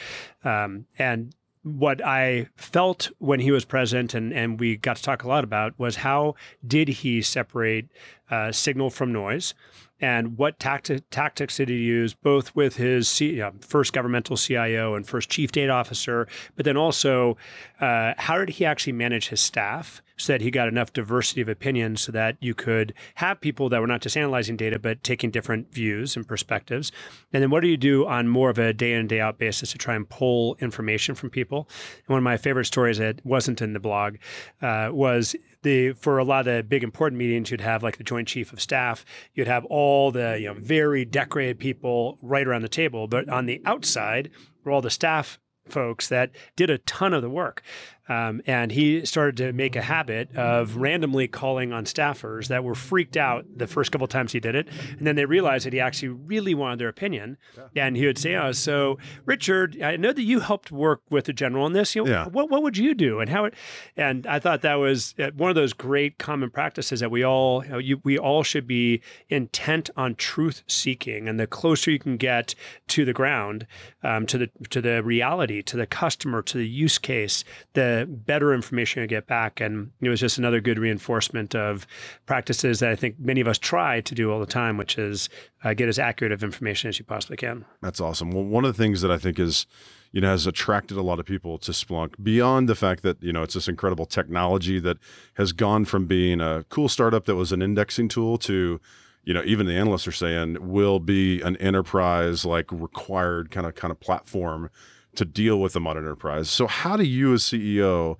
Um, 0.46 0.86
and 0.98 1.36
what 1.63 2.03
I 2.03 2.48
felt 2.56 3.12
when 3.20 3.39
he 3.39 3.51
was 3.51 3.65
present 3.65 4.13
and, 4.13 4.34
and 4.34 4.60
we 4.60 4.77
got 4.77 4.98
to 4.98 5.03
talk 5.03 5.24
a 5.24 5.27
lot 5.27 5.44
about, 5.44 5.77
was 5.77 5.98
how 5.98 6.36
did 6.65 6.88
he 6.88 7.22
separate 7.22 7.88
uh, 8.30 8.51
signal 8.51 8.89
from 8.89 9.13
noise? 9.13 9.53
and 10.01 10.38
what 10.38 10.60
tacti- 10.60 11.03
tactics 11.12 11.58
did 11.58 11.70
he 11.70 11.75
use, 11.75 12.13
both 12.13 12.56
with 12.56 12.75
his 12.77 13.08
C- 13.08 13.41
first 13.60 13.94
governmental 13.94 14.36
CIO 14.36 14.96
and 14.96 15.08
first 15.08 15.30
chief 15.30 15.51
data 15.51 15.72
officer, 15.72 16.27
but 16.56 16.65
then 16.65 16.75
also 16.75 17.38
uh, 17.80 18.15
how 18.18 18.38
did 18.39 18.50
he 18.50 18.65
actually 18.65 18.94
manage 18.94 19.30
his 19.30 19.39
staff 19.39 20.01
so 20.22 20.34
that 20.34 20.42
he 20.42 20.51
got 20.51 20.68
enough 20.68 20.94
diversity 20.94 21.42
of 21.42 21.50
opinion 21.50 21.98
so 21.98 22.12
that 22.12 22.38
you 22.40 22.54
could 22.54 22.94
have 23.16 23.42
people 23.42 23.70
that 23.70 23.82
were 23.82 23.88
not 23.88 24.01
just 24.01 24.16
analyzing 24.16 24.56
data 24.56 24.80
but 24.80 25.04
taking 25.04 25.32
different 25.32 25.74
views 25.74 26.16
and 26.16 26.28
perspectives. 26.28 26.92
And 27.34 27.42
then 27.42 27.50
what 27.50 27.62
do 27.62 27.68
you 27.68 27.78
do 27.78 28.06
on 28.08 28.28
more 28.28 28.50
of 28.50 28.58
a 28.58 28.74
day 28.74 28.94
in 28.94 29.08
day 29.08 29.20
out 29.20 29.38
basis 29.38 29.72
to 29.72 29.78
try 29.78 29.96
and 29.96 30.08
pull 30.08 30.56
information 30.60 31.16
from 31.16 31.30
people? 31.30 31.68
And 32.00 32.10
one 32.10 32.18
of 32.18 32.24
my 32.24 32.38
favorite 32.38 32.66
stories 32.66 32.98
that 33.00 33.25
wasn't 33.25 33.62
in 33.62 33.74
the 33.74 33.80
blog 33.80 34.18
uh, 34.62 34.90
was 34.92 35.36
the 35.63 35.94
for 35.94 36.18
a 36.18 36.24
lot 36.24 36.42
of 36.42 36.46
the 36.46 36.63
big 36.63 36.84
important 36.84 37.18
meetings, 37.18 37.51
you'd 37.51 37.62
have 37.62 37.84
like 37.84 37.98
the 37.98 38.04
Joint 38.04 38.28
Chief 38.28 38.51
of 38.54 38.62
Staff, 38.62 39.06
you'd 39.34 39.48
have 39.48 39.66
all 39.66 40.12
the 40.12 40.38
you 40.40 40.48
know 40.48 40.54
very 40.54 41.06
decorated 41.06 41.60
people 41.60 42.18
right 42.22 42.48
around 42.48 42.62
the 42.62 42.70
table, 42.70 43.08
but 43.08 43.30
on 43.30 43.46
the 43.46 43.62
outside 43.66 44.32
were 44.63 44.72
all 44.72 44.82
the 44.82 44.90
staff 44.90 45.40
folks 45.68 46.08
that 46.10 46.32
did 46.56 46.70
a 46.70 46.77
ton 46.80 47.13
of 47.13 47.22
the 47.22 47.30
work. 47.30 47.62
Um, 48.10 48.41
and 48.46 48.72
he 48.72 49.06
started 49.06 49.38
to 49.38 49.53
make 49.53 49.77
a 49.77 49.82
habit 49.82 50.36
of 50.36 50.75
randomly 50.75 51.30
calling 51.30 51.72
on 51.72 51.86
staffers 51.86 52.48
that 52.48 52.62
were 52.62 52.75
freaked 52.75 53.15
out 53.15 53.46
the 53.56 53.68
first 53.68 53.91
couple 53.91 54.06
times 54.08 54.34
he 54.34 54.39
did 54.41 54.53
it. 54.53 54.68
And 54.98 55.08
then 55.08 55.15
they 55.15 55.24
realized 55.24 55.65
that 55.65 55.72
he 55.72 55.80
actually 55.80 56.10
really 56.10 56.53
wanted 56.53 56.80
their 56.80 56.89
opinion. 56.89 57.38
Yeah. 57.56 57.86
And 57.86 57.96
he 57.96 58.06
would 58.06 58.18
say, 58.18 58.36
oh, 58.36 58.51
so 58.51 58.98
Richard, 59.25 59.82
I 59.82 59.96
know 59.96 60.12
that 60.12 60.24
you 60.24 60.41
helped 60.41 60.72
work 60.72 61.03
with 61.10 61.25
the 61.25 61.34
general 61.34 61.63
on 61.63 61.74
this. 61.74 61.96
You 61.96 62.03
know, 62.03 62.12
yeah. 62.12 62.25
what, 62.27 62.50
what 62.50 62.63
would 62.63 62.75
you 62.75 62.94
do? 62.96 63.20
And 63.22 63.30
how 63.30 63.46
it, 63.46 63.53
and 63.96 64.27
I 64.27 64.39
thought 64.39 64.62
that 64.63 64.75
was 64.75 65.15
uh, 65.18 65.30
one 65.38 65.50
of 65.50 65.56
those 65.56 65.72
great 65.72 66.18
common 66.18 66.50
practices 66.50 67.00
that 67.00 67.12
we 67.12 67.24
all, 67.24 67.63
you 67.63 67.72
know, 67.72 67.77
you, 67.77 68.01
we 68.03 68.18
all 68.18 68.44
should 68.44 68.68
be 68.68 69.01
intent 69.30 69.89
on 69.96 70.15
truth 70.15 70.63
seeking. 70.68 71.30
And 71.30 71.39
the 71.39 71.48
closer 71.48 71.91
you 71.91 72.00
can 72.00 72.18
get 72.18 72.56
to 72.88 73.06
the 73.06 73.13
ground, 73.13 73.68
um, 74.03 74.25
to 74.25 74.38
the, 74.38 74.50
to 74.72 74.82
the 74.82 75.01
reality, 75.01 75.50
to 75.63 75.77
the 75.77 75.86
customer, 75.88 76.41
to 76.43 76.58
the 76.58 76.67
use 76.67 76.98
case, 76.98 77.43
the 77.74 78.08
better 78.10 78.53
information 78.53 79.01
you 79.01 79.08
get 79.08 79.27
back. 79.27 79.60
And 79.60 79.91
it 80.01 80.10
was 80.10 80.20
just 80.20 80.38
another 80.38 80.62
good 80.62 80.77
reinforcement 80.77 81.55
of 81.55 81.88
practices 82.25 82.79
that 82.79 82.91
I 82.91 82.96
think 82.96 83.20
many 83.20 83.41
of 83.41 83.48
us 83.48 83.58
try 83.58 84.01
to 84.01 84.15
do 84.15 84.31
all 84.31 84.39
the 84.39 84.46
time, 84.46 84.77
which 84.77 84.98
is 84.98 85.29
uh, 85.63 85.74
get 85.74 85.89
as 85.89 86.00
accurate 86.00 86.31
of 86.31 86.43
information 86.43 86.89
as 86.89 87.00
you 87.00 87.05
possibly 87.05 87.38
can. 87.38 87.65
That's 87.81 88.00
awesome. 88.00 88.31
Well, 88.31 88.43
one 88.43 88.65
of 88.65 88.75
the 88.75 88.81
things 88.81 89.01
that 89.01 89.12
I 89.12 89.17
think 89.17 89.39
is 89.39 89.65
you 90.12 90.22
know 90.22 90.29
has 90.29 90.46
attracted 90.48 90.98
a 90.98 91.01
lot 91.01 91.20
of 91.20 91.25
people 91.25 91.58
to 91.60 91.72
Splunk 91.72 92.22
beyond 92.22 92.67
the 92.67 92.75
fact 92.75 93.03
that 93.03 93.22
you 93.24 93.31
know 93.31 93.43
it's 93.43 93.53
this 93.53 93.67
incredible 93.67 94.05
technology 94.05 94.79
that 94.79 94.98
has 95.36 95.51
gone 95.51 95.86
from 95.86 96.05
being 96.05 96.41
a 96.41 96.65
cool 96.70 96.89
startup 96.89 97.25
that 97.25 97.36
was 97.36 97.51
an 97.51 97.62
indexing 97.62 98.08
tool 98.08 98.38
to 98.39 98.79
you 99.24 99.34
know 99.34 99.43
even 99.46 99.65
the 99.65 99.75
analysts 99.75 100.08
are 100.08 100.12
saying 100.12 100.58
will 100.60 101.00
be 101.00 101.41
an 101.41 101.55
enterprise 101.58 102.46
like 102.46 102.72
required 102.72 103.51
kind 103.51 103.65
of 103.65 103.75
kind 103.75 103.91
of 103.91 104.00
platform 104.00 104.70
to 105.15 105.25
deal 105.25 105.60
with 105.60 105.74
the 105.74 105.80
modern 105.80 106.03
enterprise. 106.03 106.50
So, 106.50 106.68
how 106.68 106.98
do 106.98 107.03
you, 107.03 107.34
as 107.34 107.44
CEO, 107.44 108.18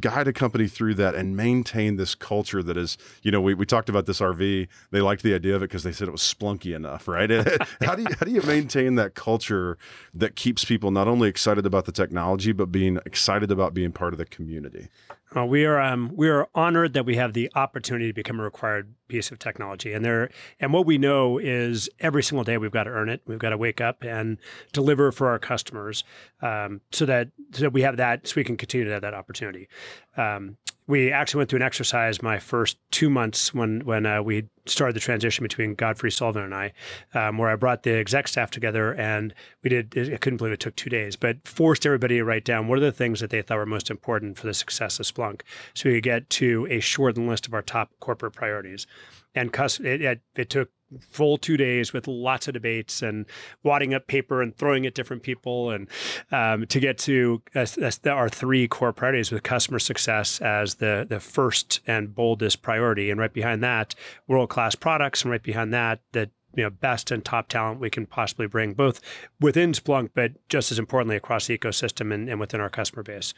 guide 0.00 0.26
a 0.26 0.32
company 0.32 0.66
through 0.66 0.94
that 0.94 1.14
and 1.14 1.36
maintain 1.36 1.96
this 1.96 2.14
culture 2.14 2.62
that 2.62 2.76
is, 2.76 2.98
you 3.22 3.30
know, 3.30 3.40
we, 3.40 3.54
we 3.54 3.64
talked 3.64 3.88
about 3.88 4.06
this 4.06 4.20
RV. 4.20 4.66
They 4.90 5.00
liked 5.00 5.22
the 5.22 5.34
idea 5.34 5.54
of 5.54 5.62
it 5.62 5.66
because 5.66 5.84
they 5.84 5.92
said 5.92 6.08
it 6.08 6.12
was 6.12 6.22
splunky 6.22 6.74
enough, 6.74 7.06
right? 7.06 7.30
how 7.82 7.94
do 7.94 8.02
you 8.02 8.08
how 8.18 8.26
do 8.26 8.32
you 8.32 8.42
maintain 8.42 8.96
that 8.96 9.14
culture 9.14 9.78
that 10.12 10.36
keeps 10.36 10.64
people 10.64 10.90
not 10.90 11.08
only 11.08 11.28
excited 11.28 11.66
about 11.66 11.84
the 11.84 11.92
technology 11.92 12.52
but 12.52 12.72
being 12.72 12.98
excited 13.06 13.50
about 13.50 13.74
being 13.74 13.92
part 13.92 14.12
of 14.12 14.18
the 14.18 14.24
community? 14.24 14.88
Uh, 15.34 15.44
we 15.44 15.64
are 15.64 15.80
um, 15.80 16.12
we 16.14 16.28
are 16.28 16.48
honored 16.54 16.92
that 16.92 17.04
we 17.04 17.16
have 17.16 17.32
the 17.32 17.50
opportunity 17.54 18.06
to 18.06 18.12
become 18.12 18.38
a 18.38 18.42
required 18.44 18.94
piece 19.08 19.30
of 19.32 19.38
technology, 19.38 19.92
and 19.92 20.04
there 20.04 20.30
and 20.60 20.72
what 20.72 20.86
we 20.86 20.98
know 20.98 21.38
is 21.38 21.88
every 21.98 22.22
single 22.22 22.44
day 22.44 22.56
we've 22.58 22.70
got 22.70 22.84
to 22.84 22.90
earn 22.90 23.08
it. 23.08 23.22
We've 23.26 23.38
got 23.38 23.50
to 23.50 23.56
wake 23.56 23.80
up 23.80 24.04
and 24.04 24.38
deliver 24.72 25.10
for 25.10 25.28
our 25.28 25.38
customers, 25.38 26.04
um, 26.42 26.80
so 26.92 27.06
that 27.06 27.28
so 27.52 27.62
that 27.62 27.72
we 27.72 27.82
have 27.82 27.96
that, 27.96 28.28
so 28.28 28.34
we 28.36 28.44
can 28.44 28.56
continue 28.56 28.86
to 28.86 28.92
have 28.92 29.02
that 29.02 29.14
opportunity. 29.14 29.68
Um, 30.16 30.58
we 30.86 31.10
actually 31.10 31.38
went 31.38 31.50
through 31.50 31.58
an 31.58 31.62
exercise 31.62 32.22
my 32.22 32.38
first 32.38 32.78
two 32.92 33.10
months 33.10 33.52
when 33.52 33.80
when 33.80 34.06
uh, 34.06 34.22
we 34.22 34.48
started 34.66 34.96
the 34.96 35.00
transition 35.00 35.42
between 35.42 35.74
Godfrey 35.74 36.10
Sullivan 36.10 36.42
and 36.42 36.54
I, 36.54 36.72
um, 37.14 37.38
where 37.38 37.50
I 37.50 37.56
brought 37.56 37.82
the 37.82 37.92
exec 37.92 38.28
staff 38.28 38.50
together 38.50 38.94
and 38.94 39.34
we 39.62 39.70
did. 39.70 40.12
I 40.12 40.16
couldn't 40.16 40.38
believe 40.38 40.52
it 40.52 40.60
took 40.60 40.76
two 40.76 40.90
days, 40.90 41.16
but 41.16 41.46
forced 41.46 41.86
everybody 41.86 42.16
to 42.16 42.24
write 42.24 42.44
down 42.44 42.68
what 42.68 42.78
are 42.78 42.82
the 42.82 42.92
things 42.92 43.20
that 43.20 43.30
they 43.30 43.42
thought 43.42 43.58
were 43.58 43.66
most 43.66 43.90
important 43.90 44.38
for 44.38 44.46
the 44.46 44.54
success 44.54 44.98
of 45.00 45.06
Splunk, 45.06 45.42
so 45.74 45.88
we 45.88 45.96
could 45.96 46.04
get 46.04 46.30
to 46.30 46.66
a 46.70 46.80
shortened 46.80 47.28
list 47.28 47.46
of 47.46 47.54
our 47.54 47.62
top 47.62 47.90
corporate 48.00 48.34
priorities. 48.34 48.86
And 49.34 49.54
it, 49.54 50.02
it, 50.02 50.20
it 50.34 50.50
took 50.50 50.70
full 51.00 51.36
two 51.36 51.56
days 51.56 51.92
with 51.92 52.06
lots 52.06 52.46
of 52.46 52.54
debates 52.54 53.02
and 53.02 53.26
wadding 53.62 53.92
up 53.92 54.06
paper 54.06 54.40
and 54.40 54.56
throwing 54.56 54.86
at 54.86 54.94
different 54.94 55.22
people 55.22 55.70
and 55.70 55.88
um, 56.30 56.64
to 56.66 56.78
get 56.78 56.96
to 56.96 57.42
uh, 57.54 57.66
our 58.06 58.28
three 58.28 58.68
core 58.68 58.92
priorities 58.92 59.32
with 59.32 59.42
customer 59.42 59.78
success 59.78 60.40
as 60.40 60.76
the 60.76 61.04
the 61.08 61.18
first 61.18 61.80
and 61.86 62.14
boldest 62.14 62.62
priority 62.62 63.10
and 63.10 63.18
right 63.18 63.32
behind 63.32 63.62
that 63.62 63.94
world 64.28 64.48
class 64.56 64.74
products 64.74 65.20
and 65.20 65.30
right 65.30 65.42
behind 65.42 65.74
that 65.74 66.00
the 66.12 66.30
you 66.54 66.62
know 66.62 66.70
best 66.70 67.10
and 67.10 67.22
top 67.26 67.46
talent 67.46 67.78
we 67.78 67.90
can 67.90 68.06
possibly 68.06 68.46
bring 68.46 68.72
both 68.72 69.02
within 69.38 69.72
Splunk 69.72 70.12
but 70.14 70.32
just 70.48 70.72
as 70.72 70.78
importantly 70.78 71.14
across 71.14 71.46
the 71.46 71.58
ecosystem 71.58 72.10
and, 72.10 72.26
and 72.30 72.40
within 72.40 72.58
our 72.58 72.70
customer 72.70 73.02
base. 73.02 73.34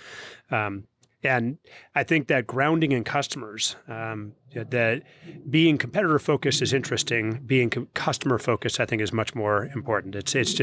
Um, 0.52 0.84
and 1.24 1.58
I 1.92 2.04
think 2.04 2.28
that 2.28 2.46
grounding 2.46 2.92
in 2.92 3.02
customers, 3.02 3.74
um, 3.88 4.34
that 4.54 5.02
being 5.50 5.78
competitor 5.78 6.18
focused 6.18 6.62
is 6.62 6.72
interesting. 6.72 7.40
Being 7.44 7.70
customer 7.94 8.38
focused, 8.38 8.80
I 8.80 8.86
think, 8.86 9.02
is 9.02 9.12
much 9.12 9.34
more 9.34 9.66
important. 9.74 10.14
It's 10.14 10.34
it's 10.34 10.58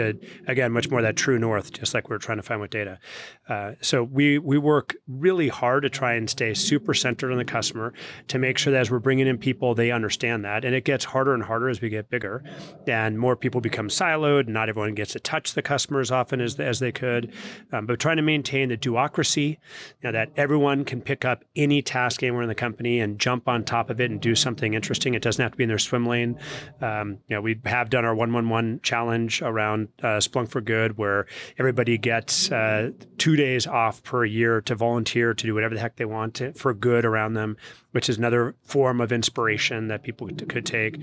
again 0.47 0.71
much 0.71 0.89
more 0.89 1.01
that 1.01 1.15
true 1.15 1.39
north, 1.39 1.71
just 1.71 1.93
like 1.93 2.09
we 2.09 2.15
are 2.15 2.19
trying 2.19 2.37
to 2.37 2.43
find 2.43 2.61
with 2.61 2.71
data. 2.71 2.99
Uh, 3.47 3.73
so 3.81 4.03
we 4.03 4.39
we 4.39 4.57
work 4.57 4.95
really 5.07 5.49
hard 5.49 5.83
to 5.83 5.89
try 5.89 6.13
and 6.13 6.29
stay 6.29 6.53
super 6.53 6.93
centered 6.93 7.31
on 7.31 7.37
the 7.37 7.45
customer 7.45 7.93
to 8.27 8.39
make 8.39 8.57
sure 8.57 8.73
that 8.73 8.79
as 8.79 8.91
we're 8.91 8.99
bringing 8.99 9.27
in 9.27 9.37
people, 9.37 9.75
they 9.75 9.91
understand 9.91 10.43
that. 10.45 10.65
And 10.65 10.73
it 10.73 10.83
gets 10.83 11.05
harder 11.05 11.33
and 11.33 11.43
harder 11.43 11.69
as 11.69 11.81
we 11.81 11.89
get 11.89 12.09
bigger, 12.09 12.43
and 12.87 13.19
more 13.19 13.35
people 13.35 13.61
become 13.61 13.87
siloed. 13.87 14.47
Not 14.47 14.69
everyone 14.69 14.95
gets 14.95 15.13
to 15.13 15.19
touch 15.19 15.53
the 15.53 15.61
customer 15.61 15.99
as 15.99 16.11
often 16.11 16.41
as 16.41 16.59
as 16.59 16.79
they 16.79 16.91
could. 16.91 17.31
Um, 17.71 17.85
but 17.85 17.99
trying 17.99 18.17
to 18.17 18.23
maintain 18.23 18.69
the 18.69 18.77
do-ocracy, 18.77 19.49
you 19.49 19.57
know, 20.03 20.11
that 20.11 20.31
everyone 20.35 20.85
can 20.85 21.01
pick 21.01 21.23
up 21.23 21.43
any 21.55 21.81
task 21.81 22.23
anywhere 22.23 22.41
in 22.41 22.49
the 22.49 22.55
company 22.55 22.99
and 22.99 23.19
jump 23.19 23.47
on 23.47 23.63
top 23.63 23.74
of 23.89 23.99
it 23.99 24.11
and 24.11 24.19
do 24.19 24.35
something 24.35 24.73
interesting. 24.73 25.13
It 25.13 25.21
doesn't 25.21 25.41
have 25.41 25.51
to 25.51 25.57
be 25.57 25.63
in 25.63 25.69
their 25.69 25.79
swim 25.79 26.05
lane. 26.05 26.39
Um, 26.81 27.19
you 27.27 27.35
know, 27.35 27.41
we 27.41 27.59
have 27.65 27.89
done 27.89 28.05
our 28.05 28.15
111 28.15 28.81
challenge 28.83 29.41
around 29.41 29.89
uh, 30.01 30.17
Splunk 30.17 30.49
for 30.49 30.61
Good, 30.61 30.97
where 30.97 31.27
everybody 31.57 31.97
gets 31.97 32.51
uh, 32.51 32.91
two 33.17 33.35
days 33.35 33.67
off 33.67 34.03
per 34.03 34.25
year 34.25 34.61
to 34.61 34.75
volunteer 34.75 35.33
to 35.33 35.45
do 35.45 35.53
whatever 35.53 35.75
the 35.75 35.81
heck 35.81 35.97
they 35.97 36.05
want 36.05 36.35
to, 36.35 36.53
for 36.53 36.73
good 36.73 37.05
around 37.05 37.33
them, 37.33 37.57
which 37.91 38.09
is 38.09 38.17
another 38.17 38.55
form 38.63 39.01
of 39.01 39.11
inspiration 39.11 39.87
that 39.87 40.03
people 40.03 40.27
could 40.27 40.65
take. 40.65 40.99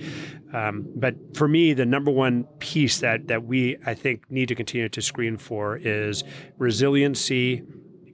Um, 0.52 0.86
but 0.94 1.14
for 1.36 1.48
me, 1.48 1.72
the 1.72 1.86
number 1.86 2.10
one 2.10 2.44
piece 2.58 2.98
that 3.00 3.28
that 3.28 3.44
we 3.44 3.76
I 3.86 3.94
think 3.94 4.30
need 4.30 4.48
to 4.48 4.54
continue 4.54 4.88
to 4.88 5.02
screen 5.02 5.36
for 5.36 5.76
is 5.76 6.24
resiliency 6.58 7.62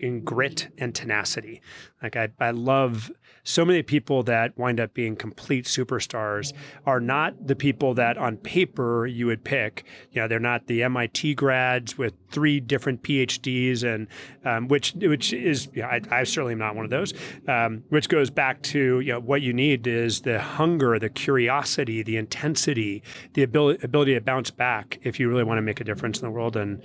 in 0.00 0.22
grit 0.22 0.68
and 0.78 0.94
tenacity. 0.94 1.60
Like 2.02 2.16
I, 2.16 2.28
I 2.38 2.50
love 2.52 3.10
so 3.48 3.64
many 3.64 3.82
people 3.82 4.22
that 4.24 4.56
wind 4.58 4.78
up 4.78 4.92
being 4.92 5.16
complete 5.16 5.64
superstars 5.64 6.52
are 6.84 7.00
not 7.00 7.46
the 7.46 7.56
people 7.56 7.94
that 7.94 8.18
on 8.18 8.36
paper 8.36 9.06
you 9.06 9.24
would 9.24 9.42
pick. 9.42 9.84
You 10.12 10.20
know, 10.20 10.28
they're 10.28 10.38
not 10.38 10.66
the 10.66 10.82
MIT 10.82 11.34
grads 11.34 11.96
with 11.96 12.12
three 12.30 12.60
different 12.60 13.02
PhDs, 13.02 13.82
and 13.84 14.06
um, 14.44 14.68
which 14.68 14.92
which 14.92 15.32
is 15.32 15.68
yeah, 15.74 15.86
I, 15.86 16.00
I, 16.10 16.24
certainly 16.24 16.52
am 16.52 16.58
not 16.58 16.76
one 16.76 16.84
of 16.84 16.90
those. 16.90 17.14
Um, 17.46 17.84
which 17.88 18.10
goes 18.10 18.28
back 18.28 18.60
to 18.64 19.00
you 19.00 19.12
know 19.14 19.20
what 19.20 19.40
you 19.40 19.54
need 19.54 19.86
is 19.86 20.20
the 20.20 20.40
hunger, 20.40 20.98
the 20.98 21.08
curiosity, 21.08 22.02
the 22.02 22.18
intensity, 22.18 23.02
the 23.32 23.42
ability 23.44 23.82
ability 23.82 24.12
to 24.12 24.20
bounce 24.20 24.50
back 24.50 25.00
if 25.02 25.18
you 25.18 25.26
really 25.30 25.44
want 25.44 25.56
to 25.56 25.62
make 25.62 25.80
a 25.80 25.84
difference 25.84 26.20
in 26.20 26.26
the 26.26 26.30
world. 26.30 26.54
And 26.54 26.82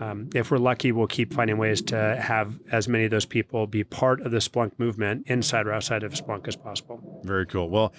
um, 0.00 0.30
if 0.32 0.52
we're 0.52 0.58
lucky, 0.58 0.92
we'll 0.92 1.08
keep 1.08 1.34
finding 1.34 1.58
ways 1.58 1.82
to 1.82 2.16
have 2.22 2.60
as 2.70 2.86
many 2.86 3.04
of 3.04 3.10
those 3.10 3.26
people 3.26 3.66
be 3.66 3.82
part 3.82 4.20
of 4.20 4.30
the 4.30 4.38
Splunk 4.38 4.78
movement 4.78 5.24
inside 5.26 5.66
or 5.66 5.72
outside 5.72 6.03
of 6.04 6.12
Splunk 6.12 6.46
as 6.48 6.56
possible. 6.56 7.20
Very 7.24 7.46
cool. 7.46 7.68
Well, 7.70 7.92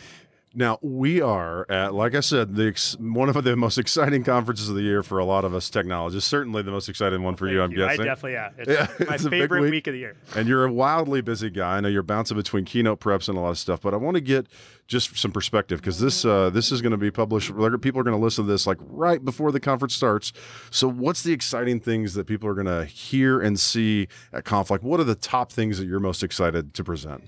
now 0.57 0.79
we 0.81 1.19
are 1.19 1.69
at, 1.69 1.93
like 1.93 2.15
I 2.15 2.21
said, 2.21 2.55
the 2.55 2.67
ex- 2.67 2.97
one 2.97 3.27
of 3.27 3.43
the 3.43 3.57
most 3.57 3.77
exciting 3.77 4.23
conferences 4.23 4.69
of 4.69 4.75
the 4.75 4.83
year 4.83 5.03
for 5.03 5.19
a 5.19 5.25
lot 5.25 5.43
of 5.43 5.53
us 5.53 5.69
technologists. 5.69 6.29
Certainly 6.29 6.61
the 6.61 6.71
most 6.71 6.87
exciting 6.87 7.23
one 7.23 7.35
for 7.35 7.45
Thank 7.47 7.55
you, 7.55 7.61
I'm 7.61 7.71
you. 7.71 7.77
guessing. 7.79 8.01
I 8.01 8.05
definitely 8.05 8.33
yeah. 8.33 8.49
It's 8.57 8.69
yeah, 8.69 9.05
my 9.09 9.15
it's 9.15 9.27
favorite 9.27 9.63
week. 9.63 9.71
week. 9.71 9.87
of 9.87 9.93
the 9.93 9.99
year. 9.99 10.15
And 10.33 10.47
you're 10.47 10.63
a 10.63 10.71
wildly 10.71 11.19
busy 11.19 11.49
guy. 11.49 11.75
I 11.75 11.81
know 11.81 11.89
you're 11.89 12.03
bouncing 12.03 12.37
between 12.37 12.63
keynote 12.63 13.01
preps 13.01 13.27
and 13.27 13.37
a 13.37 13.41
lot 13.41 13.49
of 13.49 13.57
stuff, 13.57 13.81
but 13.81 13.93
I 13.93 13.97
want 13.97 14.15
to 14.15 14.21
get 14.21 14.47
just 14.87 15.17
some 15.17 15.31
perspective 15.33 15.81
because 15.81 15.99
this 15.99 16.23
uh, 16.23 16.49
this 16.51 16.71
is 16.71 16.81
going 16.81 16.91
to 16.91 16.97
be 16.97 17.11
published. 17.11 17.47
People 17.81 17.99
are 17.99 18.03
going 18.03 18.15
to 18.17 18.23
listen 18.23 18.45
to 18.45 18.49
this 18.51 18.65
like 18.65 18.77
right 18.79 19.23
before 19.25 19.51
the 19.51 19.59
conference 19.59 19.93
starts. 19.93 20.31
So, 20.71 20.87
what's 20.89 21.23
the 21.23 21.33
exciting 21.33 21.81
things 21.81 22.13
that 22.13 22.27
people 22.27 22.47
are 22.47 22.53
going 22.53 22.67
to 22.67 22.85
hear 22.85 23.41
and 23.41 23.59
see 23.59 24.07
at 24.31 24.45
Conf? 24.45 24.71
Like, 24.71 24.83
what 24.83 25.01
are 25.01 25.05
the 25.05 25.15
top 25.15 25.51
things 25.51 25.79
that 25.79 25.85
you're 25.85 25.99
most 25.99 26.23
excited 26.23 26.73
to 26.75 26.83
present? 26.85 27.27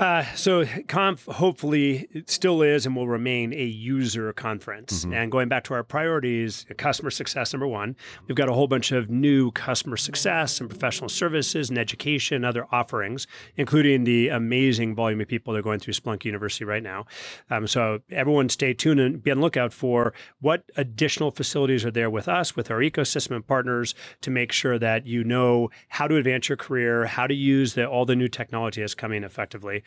Uh, 0.00 0.24
so 0.34 0.64
Conf 0.88 1.26
hopefully 1.26 2.08
still 2.26 2.62
is 2.62 2.86
and 2.86 2.96
will 2.96 3.06
remain 3.06 3.52
a 3.52 3.64
user 3.64 4.32
conference. 4.32 5.04
Mm-hmm. 5.04 5.12
And 5.12 5.30
going 5.30 5.48
back 5.48 5.62
to 5.64 5.74
our 5.74 5.82
priorities, 5.82 6.64
customer 6.78 7.10
success 7.10 7.52
number 7.52 7.66
one, 7.66 7.94
we've 8.26 8.34
got 8.34 8.48
a 8.48 8.54
whole 8.54 8.66
bunch 8.66 8.92
of 8.92 9.10
new 9.10 9.50
customer 9.50 9.98
success 9.98 10.58
and 10.58 10.70
professional 10.70 11.10
services 11.10 11.68
and 11.68 11.78
education, 11.78 12.46
other 12.46 12.66
offerings, 12.72 13.26
including 13.56 14.04
the 14.04 14.28
amazing 14.28 14.94
volume 14.94 15.20
of 15.20 15.28
people 15.28 15.52
that 15.52 15.58
are 15.58 15.62
going 15.62 15.78
through 15.78 15.92
Splunk 15.92 16.24
University 16.24 16.64
right 16.64 16.82
now. 16.82 17.04
Um, 17.50 17.66
so 17.66 18.00
everyone 18.10 18.48
stay 18.48 18.72
tuned 18.72 19.00
and 19.00 19.22
be 19.22 19.30
on 19.30 19.36
the 19.36 19.42
lookout 19.42 19.74
for 19.74 20.14
what 20.40 20.64
additional 20.78 21.30
facilities 21.30 21.84
are 21.84 21.90
there 21.90 22.08
with 22.08 22.26
us, 22.26 22.56
with 22.56 22.70
our 22.70 22.78
ecosystem 22.78 23.36
and 23.36 23.46
partners 23.46 23.94
to 24.22 24.30
make 24.30 24.50
sure 24.50 24.78
that 24.78 25.06
you 25.06 25.24
know 25.24 25.68
how 25.90 26.08
to 26.08 26.16
advance 26.16 26.48
your 26.48 26.56
career, 26.56 27.04
how 27.04 27.26
to 27.26 27.34
use 27.34 27.74
the, 27.74 27.86
all 27.86 28.06
the 28.06 28.16
new 28.16 28.28
technology 28.28 28.80
that's 28.80 28.94
coming 28.94 29.24
effectively. 29.24 29.82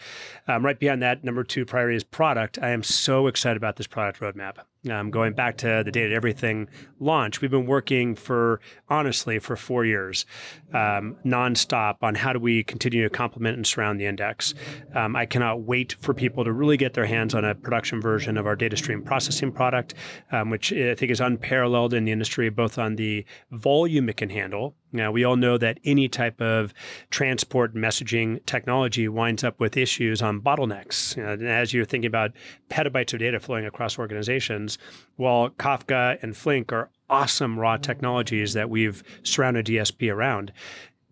Um, 0.47 0.65
right 0.65 0.79
beyond 0.79 1.01
that, 1.01 1.23
number 1.23 1.43
two 1.43 1.65
priority 1.65 1.95
is 1.95 2.03
product. 2.03 2.59
I 2.61 2.69
am 2.69 2.83
so 2.83 3.27
excited 3.27 3.57
about 3.57 3.77
this 3.77 3.87
product 3.87 4.19
roadmap. 4.19 4.57
Um, 4.89 5.11
going 5.11 5.33
back 5.33 5.57
to 5.57 5.81
the 5.85 5.91
data 5.91 6.13
everything 6.13 6.67
launch, 6.99 7.39
we've 7.39 7.51
been 7.51 7.65
working 7.67 8.15
for 8.15 8.59
honestly 8.89 9.39
for 9.39 9.55
four 9.55 9.85
years, 9.85 10.25
um, 10.73 11.15
nonstop 11.25 11.97
on 12.01 12.15
how 12.15 12.33
do 12.33 12.39
we 12.39 12.63
continue 12.63 13.03
to 13.03 13.09
complement 13.09 13.55
and 13.55 13.65
surround 13.65 13.99
the 13.99 14.05
index. 14.05 14.53
Um, 14.93 15.15
I 15.15 15.25
cannot 15.25 15.61
wait 15.61 15.95
for 16.01 16.13
people 16.13 16.43
to 16.43 16.51
really 16.51 16.75
get 16.75 16.95
their 16.95 17.05
hands 17.05 17.33
on 17.33 17.45
a 17.45 17.55
production 17.55 18.01
version 18.01 18.37
of 18.37 18.45
our 18.45 18.57
data 18.57 18.75
stream 18.75 19.01
processing 19.01 19.53
product, 19.53 19.93
um, 20.31 20.49
which 20.49 20.73
I 20.73 20.95
think 20.95 21.11
is 21.11 21.21
unparalleled 21.21 21.93
in 21.93 22.03
the 22.03 22.11
industry, 22.11 22.49
both 22.49 22.77
on 22.77 22.97
the 22.97 23.25
volume 23.51 24.09
it 24.09 24.17
can 24.17 24.29
handle. 24.29 24.75
Now, 24.95 25.11
we 25.11 25.23
all 25.23 25.35
know 25.35 25.57
that 25.57 25.79
any 25.83 26.07
type 26.07 26.39
of 26.39 26.71
transport 27.09 27.73
messaging 27.73 28.45
technology 28.45 29.07
winds 29.07 29.43
up 29.43 29.59
with 29.59 29.75
issues 29.75 30.21
on 30.21 30.39
bottlenecks. 30.39 31.17
You 31.17 31.23
know, 31.23 31.51
as 31.51 31.73
you're 31.73 31.83
thinking 31.83 32.07
about 32.07 32.31
petabytes 32.69 33.11
of 33.13 33.19
data 33.19 33.39
flowing 33.39 33.65
across 33.65 33.97
organizations, 33.97 34.72
while 35.15 35.49
Kafka 35.49 36.21
and 36.21 36.35
Flink 36.35 36.71
are 36.71 36.89
awesome 37.09 37.59
raw 37.59 37.77
technologies 37.77 38.53
that 38.53 38.69
we've 38.69 39.03
surrounded 39.23 39.65
DSP 39.67 40.11
around 40.13 40.51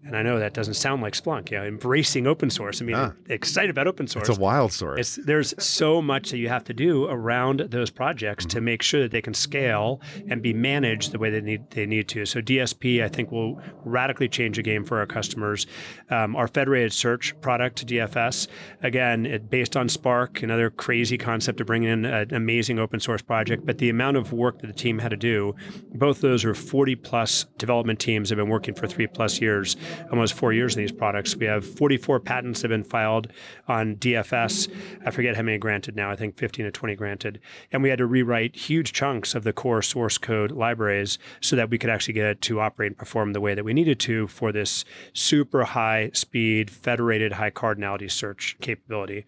and 0.04 0.18
I 0.18 0.24
know 0.24 0.40
that 0.40 0.54
doesn't 0.54 0.74
sound 0.74 1.04
like 1.04 1.14
Splunk, 1.14 1.52
you 1.52 1.58
know, 1.58 1.64
embracing 1.64 2.26
open 2.26 2.50
source. 2.50 2.82
I 2.82 2.86
mean, 2.86 2.96
ah, 2.96 3.14
excited 3.28 3.70
about 3.70 3.86
open 3.86 4.08
source. 4.08 4.28
It's 4.28 4.38
a 4.38 4.42
wild 4.42 4.74
story. 4.74 5.00
It's, 5.00 5.18
there's 5.18 5.54
so 5.64 6.02
much 6.02 6.32
that 6.32 6.38
you 6.38 6.50
have 6.50 6.64
to 6.66 6.74
do 6.74 7.06
around 7.06 7.60
those 7.70 7.92
projects 7.92 8.46
mm-hmm. 8.46 8.58
to 8.58 8.62
make 8.62 8.82
sure 8.82 9.02
that 9.02 9.12
they 9.12 9.22
can 9.22 9.36
scale 9.36 10.02
and 10.28 10.42
be 10.42 10.54
managed 10.54 11.12
the 11.12 11.20
way 11.20 11.30
they 11.30 11.42
need 11.42 11.70
they 11.70 11.86
need 11.86 12.08
to. 12.10 12.26
So 12.26 12.42
DSP, 12.42 13.04
I 13.04 13.10
think, 13.10 13.32
will 13.32 13.62
radically 13.86 14.28
change 14.28 14.58
the 14.58 14.64
game 14.64 14.84
for 14.86 14.98
our 14.98 15.06
customers. 15.06 15.68
Um, 16.10 16.36
our 16.36 16.48
federated 16.48 16.94
search 16.94 17.40
product, 17.42 17.86
DFS, 17.86 18.48
again, 18.82 19.26
it, 19.28 19.50
based 19.52 19.78
on 19.78 19.88
Spark, 19.88 20.42
another 20.42 20.72
crazy 20.72 21.18
concept 21.18 21.60
to 21.60 21.66
bring 21.66 21.84
in 21.84 22.06
an 22.06 22.34
amazing 22.34 22.80
open 22.80 23.00
source 23.00 23.22
project. 23.22 23.66
But 23.68 23.78
the 23.78 23.90
amount 23.90 24.18
of 24.18 24.34
work 24.34 24.62
that 24.62 24.68
the 24.68 24.74
team 24.74 24.98
had 24.98 25.12
to 25.12 25.18
do, 25.18 25.56
both 25.94 26.22
those 26.22 26.44
are 26.44 26.56
40 26.56 26.96
plus 26.96 27.46
development 27.58 28.00
teams 28.00 28.30
have 28.30 28.38
been 28.38 28.50
working 28.50 28.74
for 28.74 28.88
three 28.88 29.08
plus 29.08 29.40
years 29.40 29.76
almost 30.12 30.34
four 30.34 30.54
years 30.54 30.76
in 30.76 30.82
these 30.82 30.92
products. 30.92 31.36
We 31.36 31.46
have 31.46 31.66
44 31.66 32.20
patents 32.20 32.62
have 32.62 32.70
been 32.70 32.84
filed 32.84 33.28
on 33.68 33.96
DFS. 33.96 34.72
I 35.06 35.12
forget 35.12 35.36
how 35.36 35.42
many 35.42 35.58
granted 35.58 35.96
now. 35.96 36.12
I 36.12 36.16
think 36.16 36.38
15 36.38 36.66
to 36.66 36.72
20 36.72 36.96
granted. 36.96 37.40
And 37.72 37.84
we 37.84 37.90
had 37.90 38.00
to 38.00 38.06
rewrite 38.06 38.56
huge 38.56 38.94
chunks 38.94 39.36
of 39.36 39.44
the 39.44 39.54
core 39.54 39.82
source 39.82 40.18
code 40.18 40.52
libraries 40.52 41.18
so 41.40 41.56
that 41.56 41.70
we 41.70 41.78
could 41.78 41.90
actually 41.90 42.14
get 42.14 42.26
it 42.26 42.42
to 42.42 42.60
operate 42.60 42.92
and 42.92 42.98
perform 42.98 43.34
the 43.34 43.42
way 43.42 43.54
that 43.54 43.66
we 43.66 43.74
needed 43.74 44.00
to 44.02 44.28
for 44.28 44.52
this 44.52 44.86
super 45.14 45.64
high 45.64 46.12
speed, 46.14 46.70
federated, 46.70 47.34
high 47.34 47.52
cardinality 47.52 48.10
search 48.10 48.58
capability. 48.62 49.26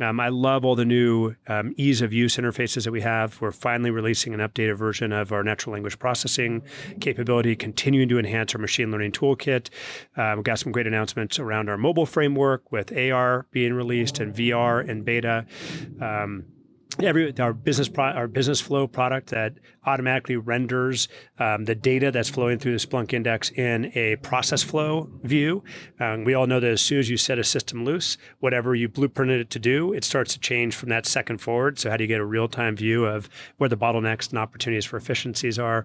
Um, 0.00 0.18
I 0.18 0.28
love 0.28 0.64
all 0.64 0.74
the 0.74 0.84
new 0.84 1.34
um, 1.46 1.72
ease 1.76 2.02
of 2.02 2.12
use 2.12 2.36
interfaces 2.36 2.84
that 2.84 2.90
we 2.90 3.00
have. 3.02 3.40
We're 3.40 3.52
finally 3.52 3.90
releasing 3.90 4.34
an 4.34 4.40
updated 4.40 4.76
version 4.76 5.12
of 5.12 5.32
our 5.32 5.42
natural 5.42 5.72
language 5.74 5.98
processing 5.98 6.62
capability, 7.00 7.54
continuing 7.54 8.08
to 8.08 8.18
enhance 8.18 8.54
our 8.54 8.60
machine 8.60 8.90
learning 8.90 9.12
toolkit. 9.12 9.68
Uh, 10.16 10.32
we've 10.36 10.44
got 10.44 10.58
some 10.58 10.72
great 10.72 10.86
announcements 10.86 11.38
around 11.38 11.68
our 11.68 11.76
mobile 11.76 12.06
framework 12.06 12.72
with 12.72 12.96
AR 12.96 13.46
being 13.52 13.72
released 13.72 14.18
and 14.18 14.34
VR 14.34 14.88
and 14.88 15.04
beta. 15.04 15.46
Um, 16.00 16.46
every 17.02 17.36
our 17.38 17.52
business 17.52 17.88
pro, 17.88 18.06
our 18.06 18.28
business 18.28 18.60
flow 18.60 18.86
product 18.86 19.30
that 19.30 19.54
automatically 19.86 20.36
renders 20.36 21.08
um, 21.38 21.64
the 21.64 21.74
data 21.74 22.10
that's 22.10 22.28
flowing 22.28 22.58
through 22.58 22.72
the 22.72 22.86
Splunk 22.86 23.12
index 23.12 23.50
in 23.50 23.92
a 23.94 24.16
process 24.16 24.62
flow 24.62 25.08
view. 25.22 25.62
Um, 26.00 26.24
we 26.24 26.34
all 26.34 26.46
know 26.46 26.60
that 26.60 26.70
as 26.70 26.80
soon 26.80 26.98
as 26.98 27.10
you 27.10 27.16
set 27.16 27.38
a 27.38 27.44
system 27.44 27.84
loose, 27.84 28.16
whatever 28.40 28.74
you 28.74 28.88
blueprinted 28.88 29.40
it 29.40 29.50
to 29.50 29.58
do, 29.58 29.92
it 29.92 30.04
starts 30.04 30.32
to 30.34 30.40
change 30.40 30.74
from 30.74 30.88
that 30.90 31.06
second 31.06 31.38
forward. 31.38 31.78
So 31.78 31.90
how 31.90 31.96
do 31.96 32.04
you 32.04 32.08
get 32.08 32.20
a 32.20 32.26
real 32.26 32.48
time 32.48 32.76
view 32.76 33.04
of 33.04 33.28
where 33.58 33.68
the 33.68 33.76
bottlenecks 33.76 34.30
and 34.30 34.38
opportunities 34.38 34.84
for 34.84 34.96
efficiencies 34.96 35.58
are? 35.58 35.84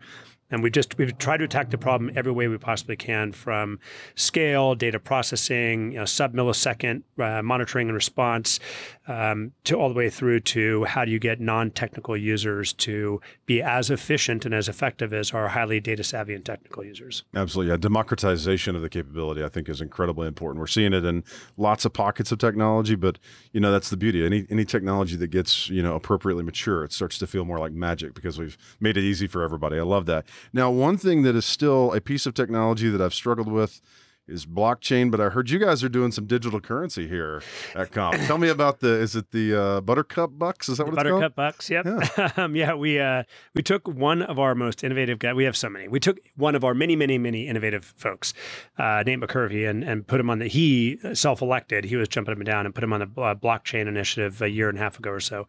And 0.52 0.64
we 0.64 0.72
just 0.72 0.98
we've 0.98 1.16
tried 1.18 1.38
to 1.38 1.44
attack 1.44 1.70
the 1.70 1.78
problem 1.78 2.12
every 2.16 2.32
way 2.32 2.48
we 2.48 2.58
possibly 2.58 2.96
can, 2.96 3.32
from 3.32 3.80
scale, 4.16 4.74
data 4.74 5.00
processing, 5.00 5.92
you 5.92 6.00
know, 6.00 6.06
sub 6.06 6.34
millisecond 6.34 7.04
uh, 7.20 7.44
monitoring 7.44 7.88
and 7.88 7.96
response, 7.96 8.60
um, 9.08 9.52
to 9.66 9.76
all 9.76 9.90
the 9.90 9.96
way 9.96 10.10
through 10.10 10.40
to 10.40 10.86
how 10.86 11.06
do 11.06 11.12
you 11.12 11.20
get 11.20 11.40
non-technical 11.40 12.18
users 12.18 12.74
to 12.74 13.22
be 13.46 13.62
as 13.62 13.89
efficient 13.90 14.46
and 14.46 14.54
as 14.54 14.68
effective 14.68 15.14
as 15.14 15.34
our 15.34 15.50
highly 15.50 15.80
data 15.80 16.04
savvy 16.04 16.34
and 16.34 16.46
technical 16.46 16.84
users. 16.84 17.24
Absolutely, 17.36 17.72
yeah. 17.72 17.78
Democratization 17.78 18.76
of 18.76 18.82
the 18.82 18.90
capability, 18.90 19.44
I 19.44 19.50
think, 19.50 19.70
is 19.70 19.82
incredibly 19.82 20.28
important. 20.28 20.60
We're 20.60 20.68
seeing 20.68 20.94
it 20.94 21.06
in 21.06 21.24
lots 21.58 21.86
of 21.86 21.94
pockets 21.94 22.32
of 22.32 22.40
technology, 22.40 22.96
but 22.96 23.20
you 23.54 23.60
know 23.60 23.72
that's 23.72 23.90
the 23.90 23.98
beauty. 23.98 24.26
Any 24.26 24.46
any 24.50 24.66
technology 24.66 25.16
that 25.16 25.28
gets 25.28 25.70
you 25.70 25.82
know 25.82 25.96
appropriately 25.96 26.44
mature, 26.44 26.84
it 26.84 26.94
starts 26.94 27.18
to 27.20 27.28
feel 27.28 27.46
more 27.46 27.60
like 27.60 27.72
magic 27.72 28.14
because 28.14 28.38
we've 28.38 28.58
made 28.80 28.98
it 28.98 29.04
easy 29.04 29.28
for 29.28 29.44
everybody. 29.44 29.80
I 29.80 29.84
love 29.84 30.06
that. 30.08 30.26
Now, 30.54 30.70
one 30.70 30.98
thing 30.98 31.24
that 31.24 31.36
is 31.36 31.46
still 31.46 31.94
a 31.94 32.02
piece 32.02 32.26
of 32.26 32.34
technology 32.34 32.90
that 32.90 33.02
I've 33.02 33.14
struggled 33.14 33.52
with 33.52 33.82
is 34.30 34.46
blockchain, 34.46 35.12
but 35.12 35.20
I 35.20 35.30
heard 35.30 35.50
you 35.50 35.60
guys 35.60 35.84
are 35.84 35.90
doing 35.90 36.12
some 36.12 36.26
digital 36.26 36.60
currency 36.60 37.08
here 37.08 37.42
at 37.76 37.92
Conf. 37.92 38.16
Tell 38.28 38.38
me 38.38 38.50
about 38.50 38.80
the 38.80 38.94
is 38.94 39.16
it 39.16 39.32
the 39.32 39.56
uh, 39.56 39.82
Buttercup 39.82 40.38
Bucks? 40.38 40.70
Is 40.70 40.78
that 40.78 40.86
what 40.86 40.96
Buttercup 40.96 41.32
it's 41.32 41.36
called? 41.36 41.36
Buttercup 41.36 42.16
Bucks? 42.16 42.18
Yep. 42.18 42.38
Yeah. 42.38 42.44
um, 42.44 42.56
yeah, 42.56 42.74
we 42.74 43.00
uh, 43.00 43.24
we 43.54 43.64
took 43.64 43.88
one 43.88 44.22
of 44.22 44.40
our 44.40 44.56
most 44.56 44.84
innovative 44.84 45.20
guys. 45.20 45.36
We 45.36 45.44
have 45.46 45.58
so 45.58 45.70
many. 45.70 45.88
We 45.88 46.00
took 46.00 46.20
one 46.36 46.56
of 46.56 46.64
our 46.64 46.74
many, 46.74 46.96
many, 46.96 47.18
many 47.18 47.48
innovative 47.48 47.94
folks, 47.98 48.34
uh, 48.78 49.04
Nate 49.06 49.20
McKervey, 49.20 49.70
and 49.70 49.84
and 49.84 50.06
put 50.08 50.20
him 50.20 50.30
on 50.30 50.40
the. 50.40 50.48
He 50.48 51.00
self-elected. 51.14 51.86
He 51.86 51.96
was 51.96 52.08
jumping 52.08 52.34
up 52.34 52.38
and 52.38 52.46
down 52.46 52.66
and 52.66 52.76
put 52.76 52.84
him 52.84 52.94
on 52.94 53.00
the 53.00 53.22
uh, 53.22 53.36
blockchain 53.36 53.88
initiative 53.88 54.42
a 54.42 54.50
year 54.50 54.70
and 54.70 54.78
a 54.78 54.82
half 54.82 55.00
ago 55.00 55.12
or 55.12 55.20
so. 55.20 55.48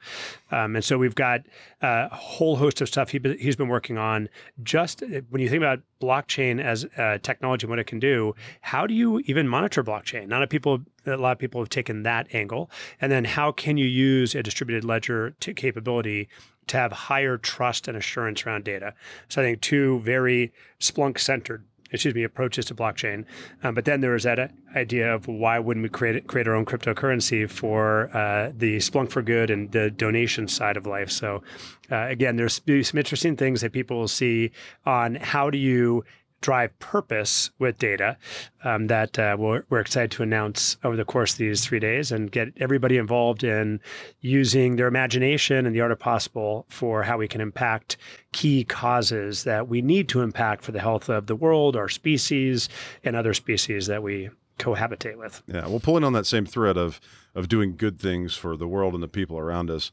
Um, 0.50 0.76
and 0.76 0.84
so 0.84 0.98
we've 0.98 1.14
got 1.14 1.40
uh, 1.82 2.08
a 2.10 2.16
whole 2.16 2.56
host 2.56 2.80
of 2.80 2.88
stuff 2.88 3.10
he, 3.10 3.20
he's 3.38 3.56
been 3.56 3.68
working 3.68 3.98
on. 3.98 4.28
Just 4.62 5.02
when 5.30 5.40
you 5.40 5.48
think 5.48 5.58
about 5.58 5.80
blockchain 6.00 6.60
as 6.62 6.86
uh, 6.96 7.18
technology 7.22 7.64
and 7.64 7.70
what 7.70 7.78
it 7.78 7.86
can 7.86 7.98
do, 7.98 8.34
how 8.62 8.86
do 8.86 8.94
you 8.94 9.20
even 9.26 9.46
monitor 9.46 9.84
blockchain? 9.84 10.28
Not 10.28 10.42
a 10.42 10.46
people, 10.46 10.80
a 11.06 11.16
lot 11.16 11.32
of 11.32 11.38
people 11.38 11.60
have 11.60 11.68
taken 11.68 12.02
that 12.02 12.34
angle. 12.34 12.70
And 13.00 13.12
then 13.12 13.24
how 13.24 13.52
can 13.52 13.76
you 13.76 13.86
use 13.86 14.34
a 14.34 14.42
distributed 14.42 14.84
ledger 14.84 15.34
capability 15.40 16.28
to 16.68 16.76
have 16.76 16.92
higher 16.92 17.36
trust 17.36 17.88
and 17.88 17.96
assurance 17.96 18.46
around 18.46 18.64
data? 18.64 18.94
So 19.28 19.42
I 19.42 19.44
think 19.44 19.60
two 19.60 20.00
very 20.00 20.52
Splunk 20.80 21.18
centered 21.18 21.64
excuse 21.92 22.14
me, 22.14 22.24
approaches 22.24 22.66
to 22.66 22.74
blockchain. 22.74 23.24
Um, 23.62 23.74
but 23.74 23.84
then 23.84 24.00
there 24.00 24.12
was 24.12 24.24
that 24.24 24.52
idea 24.74 25.14
of 25.14 25.26
why 25.28 25.58
wouldn't 25.58 25.82
we 25.82 25.88
create 25.88 26.26
create 26.26 26.46
our 26.46 26.54
own 26.54 26.64
cryptocurrency 26.64 27.48
for 27.48 28.14
uh, 28.16 28.52
the 28.56 28.76
Splunk 28.78 29.10
for 29.10 29.22
Good 29.22 29.50
and 29.50 29.70
the 29.72 29.90
donation 29.90 30.48
side 30.48 30.76
of 30.76 30.86
life. 30.86 31.10
So 31.10 31.42
uh, 31.90 32.06
again, 32.06 32.36
there's 32.36 32.60
some 32.64 32.98
interesting 32.98 33.36
things 33.36 33.60
that 33.62 33.72
people 33.72 33.98
will 33.98 34.08
see 34.08 34.52
on 34.86 35.16
how 35.16 35.50
do 35.50 35.58
you 35.58 36.04
drive 36.40 36.76
purpose 36.78 37.50
with 37.58 37.78
data 37.78 38.16
um, 38.64 38.86
that 38.86 39.18
uh, 39.18 39.36
we're, 39.38 39.62
we're, 39.68 39.80
excited 39.80 40.10
to 40.10 40.22
announce 40.22 40.76
over 40.84 40.96
the 40.96 41.04
course 41.04 41.32
of 41.32 41.38
these 41.38 41.64
three 41.64 41.78
days 41.78 42.10
and 42.10 42.32
get 42.32 42.48
everybody 42.56 42.96
involved 42.96 43.44
in 43.44 43.80
using 44.20 44.76
their 44.76 44.86
imagination 44.86 45.66
and 45.66 45.74
the 45.74 45.80
art 45.80 45.92
of 45.92 45.98
possible 45.98 46.64
for 46.68 47.02
how 47.02 47.18
we 47.18 47.28
can 47.28 47.40
impact 47.40 47.96
key 48.32 48.64
causes 48.64 49.44
that 49.44 49.68
we 49.68 49.82
need 49.82 50.08
to 50.08 50.22
impact 50.22 50.64
for 50.64 50.72
the 50.72 50.80
health 50.80 51.08
of 51.08 51.26
the 51.26 51.36
world, 51.36 51.76
our 51.76 51.88
species, 51.88 52.68
and 53.04 53.16
other 53.16 53.34
species 53.34 53.86
that 53.86 54.02
we 54.02 54.30
cohabitate 54.58 55.16
with. 55.16 55.42
Yeah, 55.46 55.66
well, 55.66 55.80
pulling 55.80 56.04
on 56.04 56.12
that 56.12 56.26
same 56.26 56.46
thread 56.46 56.76
of 56.76 57.00
of 57.34 57.48
doing 57.48 57.76
good 57.76 58.00
things 58.00 58.34
for 58.34 58.56
the 58.56 58.66
world 58.66 58.92
and 58.92 59.02
the 59.02 59.08
people 59.08 59.38
around 59.38 59.70
us. 59.70 59.92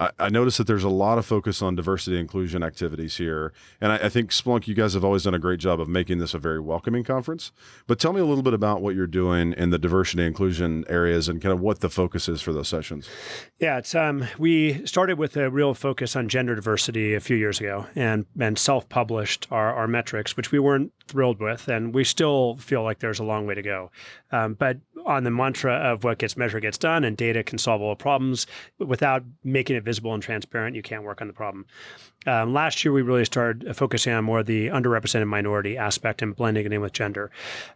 I, 0.00 0.10
I 0.18 0.28
noticed 0.28 0.58
that 0.58 0.66
there's 0.66 0.84
a 0.84 0.88
lot 0.88 1.18
of 1.18 1.26
focus 1.26 1.62
on 1.62 1.74
diversity 1.74 2.18
inclusion 2.18 2.62
activities 2.62 3.16
here, 3.16 3.52
and 3.80 3.92
I, 3.92 3.96
I, 3.96 4.08
think 4.08 4.30
Splunk, 4.30 4.66
you 4.66 4.74
guys 4.74 4.94
have 4.94 5.04
always 5.04 5.24
done 5.24 5.34
a 5.34 5.38
great 5.38 5.60
job 5.60 5.80
of 5.80 5.88
making 5.88 6.18
this 6.18 6.34
a 6.34 6.38
very 6.38 6.60
welcoming 6.60 7.04
conference. 7.04 7.52
But 7.86 7.98
tell 7.98 8.12
me 8.12 8.20
a 8.20 8.24
little 8.24 8.42
bit 8.42 8.54
about 8.54 8.82
what 8.82 8.94
you're 8.94 9.06
doing 9.06 9.52
in 9.54 9.70
the 9.70 9.78
diversity 9.78 10.24
inclusion 10.24 10.84
areas 10.88 11.28
and 11.28 11.40
kind 11.40 11.52
of 11.52 11.60
what 11.60 11.80
the 11.80 11.90
focus 11.90 12.28
is 12.28 12.40
for 12.40 12.52
those 12.52 12.68
sessions. 12.68 13.08
Yeah, 13.58 13.78
it's 13.78 13.94
um, 13.94 14.26
we 14.38 14.84
started 14.86 15.18
with 15.18 15.36
a 15.36 15.50
real 15.50 15.74
focus 15.74 16.16
on 16.16 16.28
gender 16.28 16.54
diversity 16.54 17.14
a 17.14 17.20
few 17.20 17.36
years 17.36 17.60
ago, 17.60 17.86
and 17.94 18.26
and 18.38 18.58
self-published 18.58 19.48
our, 19.50 19.74
our 19.74 19.86
metrics, 19.86 20.36
which 20.36 20.52
we 20.52 20.58
weren't 20.58 20.92
thrilled 21.06 21.40
with, 21.40 21.68
and 21.68 21.94
we 21.94 22.04
still 22.04 22.56
feel 22.56 22.82
like 22.82 23.00
there's 23.00 23.18
a 23.18 23.24
long 23.24 23.46
way 23.46 23.54
to 23.54 23.62
go. 23.62 23.90
Um, 24.30 24.54
but 24.54 24.78
on 25.06 25.24
the 25.24 25.30
mantra 25.30 25.74
of 25.74 26.04
what 26.04 26.18
gets 26.18 26.36
measured 26.36 26.62
gets 26.62 26.78
done, 26.78 27.02
and 27.04 27.16
data 27.16 27.42
can 27.42 27.58
solve 27.58 27.80
all 27.80 27.96
problems 27.96 28.46
without 28.78 29.22
making 29.42 29.76
it 29.76 29.84
visible 29.88 30.12
and 30.12 30.22
transparent, 30.22 30.76
you 30.76 30.82
can't 30.82 31.02
work 31.02 31.22
on 31.22 31.26
the 31.28 31.32
problem. 31.32 31.64
Um, 32.26 32.52
last 32.52 32.84
year, 32.84 32.92
we 32.92 33.00
really 33.00 33.24
started 33.24 33.74
focusing 33.74 34.12
on 34.12 34.22
more 34.24 34.42
the 34.42 34.68
underrepresented 34.68 35.26
minority 35.26 35.78
aspect 35.78 36.20
and 36.20 36.36
blending 36.36 36.66
it 36.66 36.72
in 36.72 36.80
with 36.82 36.92
gender. 36.92 37.30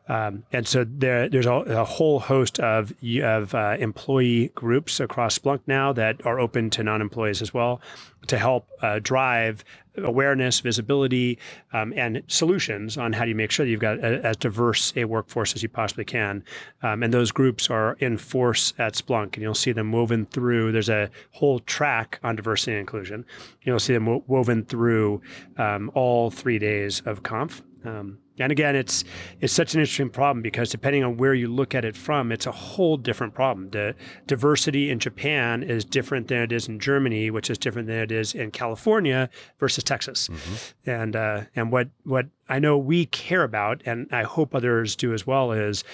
Um, 0.09 0.43
and 0.53 0.69
so 0.69 0.85
there, 0.85 1.29
there's 1.29 1.47
a, 1.47 1.53
a, 1.53 1.85
whole 1.85 2.21
host 2.21 2.61
of, 2.61 2.93
of 3.23 3.55
uh, 3.55 3.77
employee 3.79 4.51
groups 4.55 5.01
across 5.01 5.39
Splunk 5.39 5.61
now 5.67 5.93
that 5.95 6.27
are 6.27 6.39
open 6.39 6.69
to 6.71 6.83
non-employees 6.83 7.41
as 7.41 7.55
well 7.55 7.81
to 8.27 8.37
help 8.37 8.69
uh, 8.83 8.99
drive 9.03 9.65
awareness, 9.97 10.61
visibility, 10.61 11.39
um, 11.73 11.93
and 11.97 12.23
solutions 12.27 12.97
on 12.97 13.13
how 13.13 13.25
do 13.25 13.29
you 13.29 13.35
make 13.35 13.51
sure 13.51 13.67
that 13.67 13.71
you've 13.71 13.81
got 13.81 13.99
a, 13.99 14.25
as 14.25 14.37
diverse 14.37 14.93
a 14.97 15.05
workforce 15.05 15.55
as 15.55 15.63
you 15.63 15.69
possibly 15.69 16.05
can. 16.05 16.45
Um, 16.83 17.03
and 17.03 17.13
those 17.13 17.31
groups 17.31 17.71
are 17.71 17.97
in 18.01 18.17
force 18.17 18.73
at 18.79 18.95
Splunk, 18.95 19.35
and 19.35 19.43
you'll 19.43 19.55
see 19.55 19.73
them 19.73 19.93
woven 19.93 20.27
through. 20.27 20.73
There's 20.73 20.89
a 20.89 21.11
whole 21.33 21.61
track 21.61 22.19
on 22.23 22.37
diversity 22.37 22.73
and 22.73 22.81
inclusion. 22.81 23.25
You'll 23.63 23.81
see 23.81 23.95
them 23.95 24.23
woven 24.27 24.65
through 24.65 25.23
um, 25.57 25.91
all 25.95 26.31
three 26.31 26.59
days 26.59 27.03
of 27.05 27.23
Conf. 27.23 27.63
Um, 27.85 28.19
and 28.39 28.51
again, 28.51 28.75
it's 28.75 29.05
it's 29.41 29.53
such 29.53 29.75
an 29.75 29.81
interesting 29.81 30.11
problem 30.11 30.43
because 30.43 30.71
depending 30.71 31.05
on 31.05 31.17
where 31.17 31.35
you 31.35 31.49
look 31.49 31.75
at 31.75 31.85
it 31.85 31.97
from, 31.97 32.33
it's 32.33 32.47
a 32.47 32.53
whole 32.53 32.97
different 32.97 33.35
problem. 33.35 33.71
The 33.71 33.95
diversity 34.27 34.91
in 34.91 34.99
Japan 34.99 35.63
is 35.63 35.85
different 35.85 36.29
than 36.29 36.39
it 36.39 36.53
is 36.53 36.67
in 36.67 36.81
Germany, 36.81 37.31
which 37.31 37.51
is 37.51 37.59
different 37.59 37.89
than 37.89 37.99
it 37.99 38.11
is 38.11 38.35
in 38.35 38.51
California 38.51 39.29
versus 39.59 39.85
Texas. 39.85 40.29
Mm-hmm. 40.29 40.91
And 40.91 41.17
uh, 41.17 41.43
and 41.55 41.71
what 41.71 41.89
what 42.05 42.27
I 42.49 42.59
know 42.59 42.79
we 42.79 43.07
care 43.07 43.43
about, 43.43 43.83
and 43.85 44.09
I 44.11 44.23
hope 44.23 44.55
others 44.55 44.97
do 44.97 45.13
as 45.13 45.27
well, 45.27 45.53
is 45.53 45.85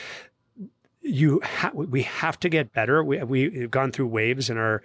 you 1.03 1.41
ha- 1.43 1.73
we 1.75 2.03
have 2.03 2.39
to 2.41 2.49
get 2.49 2.73
better. 2.73 3.03
We 3.03 3.23
we've 3.25 3.71
gone 3.71 3.91
through 3.91 4.09
waves 4.09 4.49
in 4.49 4.59
our 4.59 4.83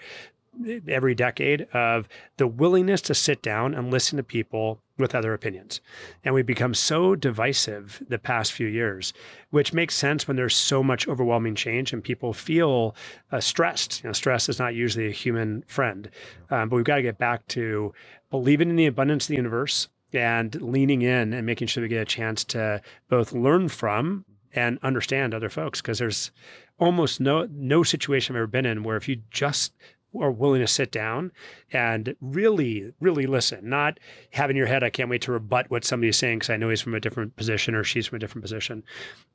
every 0.88 1.16
decade 1.16 1.64
of 1.74 2.08
the 2.38 2.48
willingness 2.48 3.02
to 3.02 3.16
sit 3.16 3.42
down 3.42 3.74
and 3.74 3.90
listen 3.90 4.18
to 4.18 4.24
people 4.24 4.83
with 4.98 5.16
other 5.16 5.34
opinions. 5.34 5.82
And 6.24 6.36
we've 6.36 6.46
become 6.46 6.74
so 6.74 7.16
divisive 7.16 8.04
the 8.08 8.20
past 8.20 8.52
few 8.52 8.68
years, 8.68 9.14
which 9.50 9.74
makes 9.74 9.96
sense 9.96 10.28
when 10.28 10.38
there's 10.38 10.56
so 10.56 10.84
much 10.84 11.08
overwhelming 11.08 11.56
change 11.56 11.94
and 11.94 12.04
people 12.04 12.34
feel 12.34 12.96
uh, 13.32 13.40
stressed. 13.40 14.04
You 14.04 14.10
know, 14.10 14.14
stress 14.14 14.50
is 14.50 14.60
not 14.60 14.76
usually 14.76 15.08
a 15.08 15.12
human 15.12 15.64
friend, 15.68 16.10
um, 16.52 16.70
but 16.70 16.76
we've 16.76 16.86
got 16.86 16.98
to 16.98 17.02
get 17.02 17.18
back 17.18 17.48
to 17.48 17.94
believing 18.30 18.70
in 18.70 18.76
the 18.76 18.86
abundance 18.86 19.26
of 19.26 19.30
the 19.30 19.36
universe 19.36 19.90
and 20.14 20.62
leaning 20.62 21.02
in 21.02 21.34
and 21.34 21.46
making 21.46 21.68
sure 21.68 21.82
we 21.82 21.88
get 21.90 22.02
a 22.02 22.06
chance 22.06 22.44
to 22.44 22.82
both 23.10 23.34
learn 23.34 23.70
from 23.70 24.26
and 24.54 24.78
understand 24.84 25.34
other 25.34 25.50
folks 25.50 25.82
because 25.82 25.98
there's 25.98 26.32
almost 26.80 27.20
no 27.20 27.48
no 27.52 27.82
situation 27.82 28.36
I've 28.36 28.42
ever 28.42 28.48
been 28.48 28.66
in 28.66 28.84
where 28.84 28.98
if 28.98 29.08
you 29.08 29.22
just 29.32 29.74
are 30.22 30.32
willing 30.32 30.62
to 30.62 30.68
sit 30.68 30.92
down 30.92 31.32
and 31.72 32.16
really, 32.22 32.94
really 33.00 33.26
listen, 33.26 33.70
not 33.70 34.00
have 34.32 34.50
in 34.50 34.56
your 34.56 34.68
head, 34.68 34.84
I 34.84 34.90
can't 34.90 35.10
wait 35.10 35.22
to 35.24 35.32
rebut 35.32 35.70
what 35.70 35.84
somebody's 35.84 36.18
saying 36.18 36.40
because 36.40 36.50
I 36.50 36.58
know 36.58 36.70
he's 36.70 36.82
from 36.82 36.94
a 36.94 37.00
different 37.00 37.36
position 37.36 37.76
or 37.76 37.84
she's 37.84 38.08
from 38.08 38.18
a 38.18 38.20
different 38.20 38.44
position. 38.44 38.84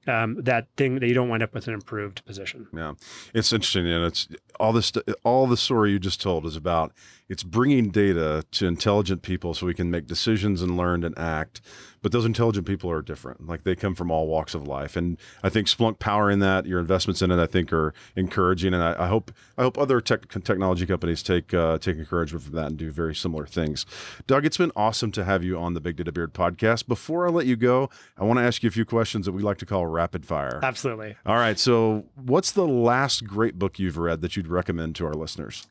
Um, 0.07 0.37
that 0.43 0.69
thing 0.77 1.01
that 1.01 1.07
you 1.07 1.15
don't 1.15 1.29
wind 1.29 1.43
up 1.43 1.53
with 1.53 1.69
an 1.69 1.75
improved 1.75 2.25
position. 2.25 2.67
Yeah, 2.75 2.95
it's 3.35 3.53
interesting, 3.53 3.87
and 3.87 4.05
it's 4.05 4.29
all 4.59 4.73
this. 4.73 4.93
All 5.25 5.47
the 5.47 5.57
story 5.57 5.91
you 5.91 5.99
just 5.99 6.21
told 6.21 6.47
is 6.47 6.57
about 6.57 6.93
it's 7.29 7.43
bringing 7.43 7.91
data 7.91 8.45
to 8.53 8.67
intelligent 8.67 9.23
people 9.23 9.55
so 9.55 9.67
we 9.67 9.75
can 9.75 9.91
make 9.91 10.07
decisions 10.07 10.63
and 10.63 10.77
learn 10.77 11.05
and 11.05 11.17
act. 11.19 11.61
But 12.01 12.13
those 12.13 12.25
intelligent 12.25 12.67
people 12.67 12.91
are 12.91 13.03
different. 13.03 13.47
Like 13.47 13.65
they 13.65 13.75
come 13.75 13.95
from 13.95 14.11
all 14.11 14.29
walks 14.29 14.55
of 14.55 14.69
life, 14.69 14.97
and 14.97 15.19
I 15.43 15.49
think 15.49 15.67
Splunk 15.67 15.99
power 15.99 16.31
in 16.31 16.39
that, 16.39 16.65
your 16.65 16.79
investments 16.79 17.23
in 17.23 17.33
it, 17.33 17.43
I 17.43 17.47
think 17.47 17.73
are 17.73 17.93
encouraging. 18.15 18.73
And 18.73 18.83
I, 18.83 19.05
I 19.05 19.09
hope 19.09 19.33
I 19.57 19.63
hope 19.63 19.77
other 19.77 20.01
tech, 20.01 20.29
technology 20.29 20.87
companies 20.87 21.25
take 21.25 21.53
uh, 21.53 21.79
take 21.79 21.97
encouragement 21.97 22.45
from 22.45 22.55
that 22.55 22.67
and 22.67 22.77
do 22.77 22.93
very 22.93 23.17
similar 23.17 23.47
things. 23.47 23.85
Doug, 24.29 24.47
it's 24.47 24.57
been 24.57 24.73
awesome 24.77 25.11
to 25.13 25.25
have 25.25 25.43
you 25.43 25.59
on 25.59 25.75
the 25.75 25.81
Big 25.81 25.97
Data 25.97 26.13
Beard 26.13 26.33
podcast. 26.35 26.87
Before 26.87 27.27
I 27.27 27.31
let 27.31 27.47
you 27.47 27.57
go, 27.57 27.91
I 28.17 28.23
want 28.25 28.39
to 28.39 28.45
ask 28.45 28.63
you 28.63 28.69
a 28.69 28.73
few 28.73 28.85
questions 28.85 29.27
that 29.27 29.33
we 29.33 29.43
like 29.43 29.59
to 29.59 29.67
call 29.67 29.85
rapid 29.87 30.25
fire. 30.25 30.61
Absolutely. 30.63 31.17
All 31.27 31.37
right. 31.37 31.59
So, 31.59 32.05
what's 32.15 32.53
the 32.53 32.67
last 32.67 33.25
great 33.25 33.59
book 33.59 33.81
you've 33.81 33.99
read 33.99 34.21
that 34.23 34.37
you'd 34.37 34.49
recommend 34.49 34.95
to 34.97 35.07
our 35.07 35.15
listeners? 35.15 35.67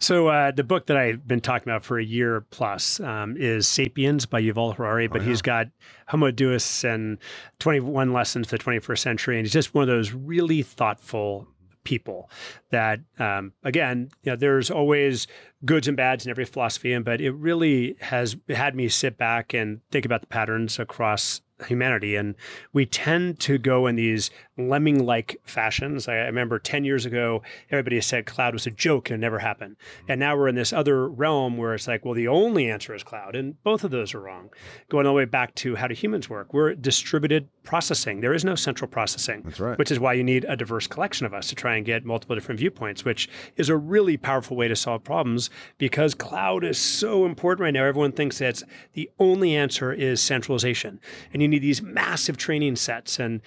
So 0.00 0.28
uh, 0.28 0.50
the 0.50 0.64
book 0.64 0.86
that 0.86 0.96
I've 0.96 1.26
been 1.26 1.40
talking 1.40 1.68
about 1.68 1.84
for 1.84 1.98
a 1.98 2.04
year 2.04 2.44
plus 2.50 3.00
um, 3.00 3.36
is 3.38 3.66
*Sapiens* 3.66 4.26
by 4.26 4.42
Yuval 4.42 4.74
Harari, 4.74 5.06
but 5.06 5.20
oh, 5.20 5.24
yeah. 5.24 5.30
he's 5.30 5.42
got 5.42 5.68
Homo 6.08 6.30
Deus 6.30 6.84
and 6.84 7.18
21 7.60 8.12
Lessons 8.12 8.48
for 8.48 8.58
the 8.58 8.64
21st 8.64 8.98
Century, 8.98 9.36
and 9.38 9.46
he's 9.46 9.52
just 9.52 9.74
one 9.74 9.82
of 9.82 9.88
those 9.88 10.12
really 10.12 10.62
thoughtful 10.62 11.48
people 11.84 12.30
that 12.74 13.00
um, 13.18 13.52
again 13.62 14.10
you 14.22 14.32
know 14.32 14.36
there's 14.36 14.70
always 14.70 15.26
goods 15.64 15.88
and 15.88 15.96
bads 15.96 16.26
in 16.26 16.30
every 16.30 16.44
philosophy 16.44 16.92
and 16.92 17.04
but 17.04 17.20
it 17.20 17.30
really 17.32 17.96
has 18.00 18.36
had 18.48 18.74
me 18.74 18.88
sit 18.88 19.16
back 19.16 19.54
and 19.54 19.80
think 19.90 20.04
about 20.04 20.20
the 20.20 20.26
patterns 20.26 20.78
across 20.78 21.40
humanity. 21.66 22.16
And 22.16 22.34
we 22.72 22.84
tend 22.86 23.38
to 23.40 23.58
go 23.58 23.86
in 23.86 23.96
these 23.96 24.30
lemming 24.56 25.04
like 25.04 25.40
fashions. 25.44 26.08
I, 26.08 26.14
remember 26.16 26.58
10 26.58 26.84
years 26.84 27.06
ago, 27.06 27.42
everybody 27.70 28.00
said 28.00 28.26
cloud 28.26 28.54
was 28.54 28.66
a 28.66 28.70
joke 28.70 29.10
and 29.10 29.16
it 29.16 29.20
never 29.20 29.38
happened. 29.38 29.76
And 30.08 30.18
now 30.18 30.36
we're 30.36 30.48
in 30.48 30.54
this 30.54 30.72
other 30.72 31.08
realm 31.08 31.56
where 31.56 31.74
it's 31.74 31.86
like, 31.86 32.04
well, 32.04 32.14
the 32.14 32.28
only 32.28 32.70
answer 32.70 32.94
is 32.94 33.02
cloud. 33.02 33.36
And 33.36 33.62
both 33.62 33.84
of 33.84 33.90
those 33.90 34.14
are 34.14 34.20
wrong. 34.20 34.50
Going 34.88 35.06
all 35.06 35.14
the 35.14 35.18
way 35.18 35.24
back 35.24 35.54
to 35.56 35.76
how 35.76 35.86
do 35.86 35.94
humans 35.94 36.28
work? 36.28 36.52
We're 36.52 36.74
distributed 36.74 37.48
processing. 37.62 38.20
There 38.20 38.34
is 38.34 38.44
no 38.44 38.54
central 38.54 38.88
processing. 38.88 39.42
That's 39.44 39.60
right. 39.60 39.78
Which 39.78 39.90
is 39.90 40.00
why 40.00 40.14
you 40.14 40.24
need 40.24 40.44
a 40.48 40.56
diverse 40.56 40.86
collection 40.86 41.24
of 41.26 41.34
us 41.34 41.48
to 41.48 41.54
try 41.54 41.76
and 41.76 41.86
get 41.86 42.04
multiple 42.04 42.34
different 42.34 42.60
viewpoints, 42.64 43.04
which 43.04 43.28
is 43.56 43.68
a 43.68 43.76
really 43.76 44.16
powerful 44.16 44.56
way 44.56 44.68
to 44.68 44.74
solve 44.76 45.04
problems 45.04 45.50
because 45.76 46.14
cloud 46.14 46.64
is 46.64 46.78
so 46.78 47.26
important 47.26 47.62
right 47.62 47.74
now. 47.74 47.84
Everyone 47.84 48.12
thinks 48.12 48.38
that 48.38 48.62
the 48.94 49.10
only 49.18 49.54
answer 49.54 49.92
is 49.92 50.22
centralization. 50.22 50.98
And 51.32 51.42
you 51.42 51.48
need 51.48 51.60
these 51.60 51.82
massive 51.82 52.38
training 52.38 52.76
sets. 52.76 53.20
And 53.20 53.42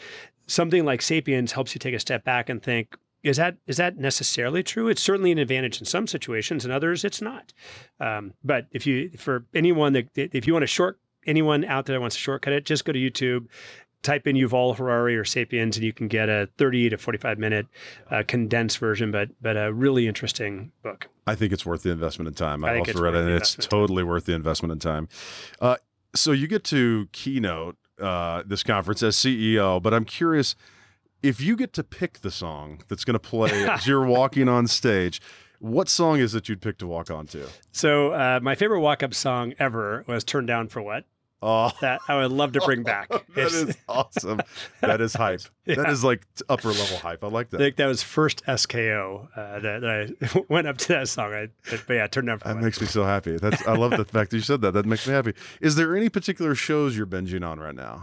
something 0.46 0.86
like 0.86 1.02
Sapiens 1.02 1.54
helps 1.54 1.74
you 1.74 1.80
take 1.80 1.96
a 1.96 2.00
step 2.00 2.24
back 2.24 2.48
and 2.48 2.62
think, 2.62 2.96
is 3.24 3.38
that 3.38 3.58
is 3.66 3.78
that 3.78 3.98
necessarily 3.98 4.62
true? 4.62 4.88
It's 4.88 5.02
certainly 5.02 5.32
an 5.32 5.40
advantage 5.40 5.80
in 5.80 5.86
some 5.86 6.06
situations, 6.06 6.64
and 6.64 6.72
others 6.72 7.04
it's 7.04 7.20
not. 7.20 7.52
Um, 8.00 8.36
but 8.44 8.68
if 8.72 8.86
you 8.86 9.10
for 9.18 9.46
anyone 9.56 9.94
that 9.94 10.06
if 10.16 10.46
you 10.46 10.54
want 10.54 10.64
to 10.64 10.68
short 10.68 11.00
anyone 11.26 11.66
out 11.66 11.88
there 11.88 11.96
that 11.96 12.00
wants 12.00 12.16
to 12.16 12.22
shortcut 12.22 12.54
it, 12.54 12.64
just 12.64 12.86
go 12.86 12.94
to 12.94 13.00
YouTube, 13.00 13.48
type 14.04 14.28
in 14.28 14.36
Yuval 14.36 14.76
Harari 14.76 15.18
or 15.18 15.26
Sapiens, 15.26 15.78
and 15.78 15.86
you 15.86 15.94
can 15.94 16.08
get 16.08 16.30
a 16.30 16.48
30 16.58 16.92
to 16.92 16.98
45 16.98 17.40
minute 17.40 17.68
uh, 18.12 18.24
condensed 18.28 18.78
version, 18.78 19.12
but 19.12 19.30
but 19.42 19.58
a 19.58 19.74
really 19.74 20.08
interesting 20.08 20.72
book. 20.84 21.08
I 21.26 21.36
think 21.36 21.52
it's 21.52 21.66
worth 21.66 21.84
the 21.84 21.92
investment 21.92 22.28
in 22.28 22.34
time. 22.34 22.64
I, 22.64 22.76
I 22.76 22.80
also 22.80 23.02
read 23.02 23.16
it, 23.16 23.22
and 23.22 23.30
it's 23.30 23.56
totally 23.56 24.04
worth 24.04 24.26
the 24.26 24.34
investment 24.34 24.72
in 24.72 24.80
time. 24.80 25.10
Uh, 25.60 25.78
so 26.16 26.32
you 26.32 26.48
get 26.48 26.64
to 26.66 27.08
keynote 27.12 27.78
uh, 28.02 28.44
this 28.46 28.64
conference 28.64 29.04
as 29.04 29.16
CEO, 29.16 29.82
but 29.82 29.94
I'm 29.94 30.06
curious 30.06 30.56
if 31.24 31.42
you 31.42 31.56
get 31.56 31.74
to 31.74 31.84
pick 31.84 32.22
the 32.22 32.32
song 32.32 32.82
that's 32.88 33.04
going 33.04 33.16
to 33.16 33.20
play 33.20 33.66
as 33.70 33.88
you're 33.88 34.06
walking 34.06 34.48
on 34.48 34.68
stage. 34.68 35.22
What 35.60 35.90
song 35.90 36.20
is 36.20 36.36
it 36.36 36.48
you'd 36.48 36.62
pick 36.62 36.78
to 36.78 36.88
walk 36.88 37.10
on 37.10 37.26
to? 37.28 37.48
So, 37.72 38.12
uh, 38.12 38.40
my 38.44 38.54
favorite 38.54 38.82
walk 38.82 39.02
up 39.02 39.16
song 39.16 39.56
ever 39.58 40.06
was 40.08 40.24
Turn 40.24 40.46
Down 40.46 40.68
for 40.68 40.84
What? 40.84 41.06
Oh, 41.42 41.72
that 41.82 42.02
I 42.08 42.18
would 42.18 42.32
love 42.32 42.54
to 42.54 42.62
bring 42.62 42.82
back. 42.82 43.10
that 43.36 43.52
is 43.52 43.78
awesome. 43.88 44.42
That 44.82 45.02
is 45.02 45.14
hype. 45.14 45.42
Yeah. 45.68 45.76
That 45.76 45.90
is 45.90 46.02
like 46.02 46.26
upper 46.48 46.70
level 46.70 46.96
hype. 46.96 47.26
I 47.26 47.28
like 47.28 47.50
that. 47.50 47.60
I 47.60 47.66
think 47.66 47.76
that 47.76 47.88
was 47.88 48.02
first 48.02 48.42
SKO 48.46 49.28
uh, 49.36 49.60
that, 49.60 49.82
that, 49.82 50.30
I 50.34 50.46
went 50.54 50.66
up 50.66 50.78
to 50.78 50.88
that 50.94 51.10
song. 51.10 51.34
I, 51.34 51.50
but 51.70 51.94
yeah, 51.94 52.08
turned 52.08 52.30
out. 52.30 52.42
That 52.46 52.56
makes 52.56 52.80
me 52.80 52.88
so 52.88 53.04
happy. 53.04 53.36
That's 53.36 53.68
I 53.68 53.76
love 53.76 53.92
the 53.92 54.06
fact 54.06 54.32
that 54.32 54.38
you 54.38 54.44
said 54.44 54.62
that. 54.62 54.72
That 54.72 54.86
makes 54.86 55.06
me 55.06 55.14
happy. 55.14 55.34
Is 55.60 55.76
there 55.76 55.94
any 55.98 56.08
particular 56.08 56.56
shows 56.56 56.96
you're 56.96 57.06
binging 57.06 57.46
on 57.46 57.60
right 57.60 57.76
now? 57.76 58.00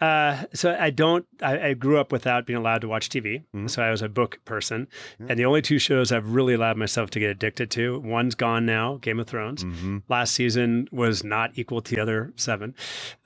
Uh, 0.00 0.44
so 0.54 0.76
I 0.78 0.90
don't. 0.90 1.26
I, 1.42 1.68
I, 1.70 1.74
grew 1.74 1.98
up 1.98 2.12
without 2.12 2.46
being 2.46 2.56
allowed 2.56 2.82
to 2.82 2.88
watch 2.88 3.08
TV, 3.08 3.42
mm-hmm. 3.54 3.66
so 3.66 3.82
I 3.82 3.90
was 3.90 4.00
a 4.00 4.08
book 4.08 4.38
person. 4.44 4.86
Yeah. 5.18 5.26
And 5.30 5.38
the 5.38 5.44
only 5.44 5.60
two 5.60 5.80
shows 5.80 6.12
I've 6.12 6.34
really 6.34 6.54
allowed 6.54 6.76
myself 6.76 7.10
to 7.10 7.20
get 7.20 7.30
addicted 7.30 7.68
to, 7.72 7.98
one's 8.00 8.36
gone 8.36 8.64
now, 8.64 8.98
Game 8.98 9.18
of 9.18 9.26
Thrones. 9.26 9.64
Mm-hmm. 9.64 9.98
Last 10.08 10.34
season 10.34 10.88
was 10.92 11.24
not 11.24 11.50
equal 11.56 11.80
to 11.80 11.96
the 11.96 12.00
other 12.00 12.32
seven, 12.36 12.76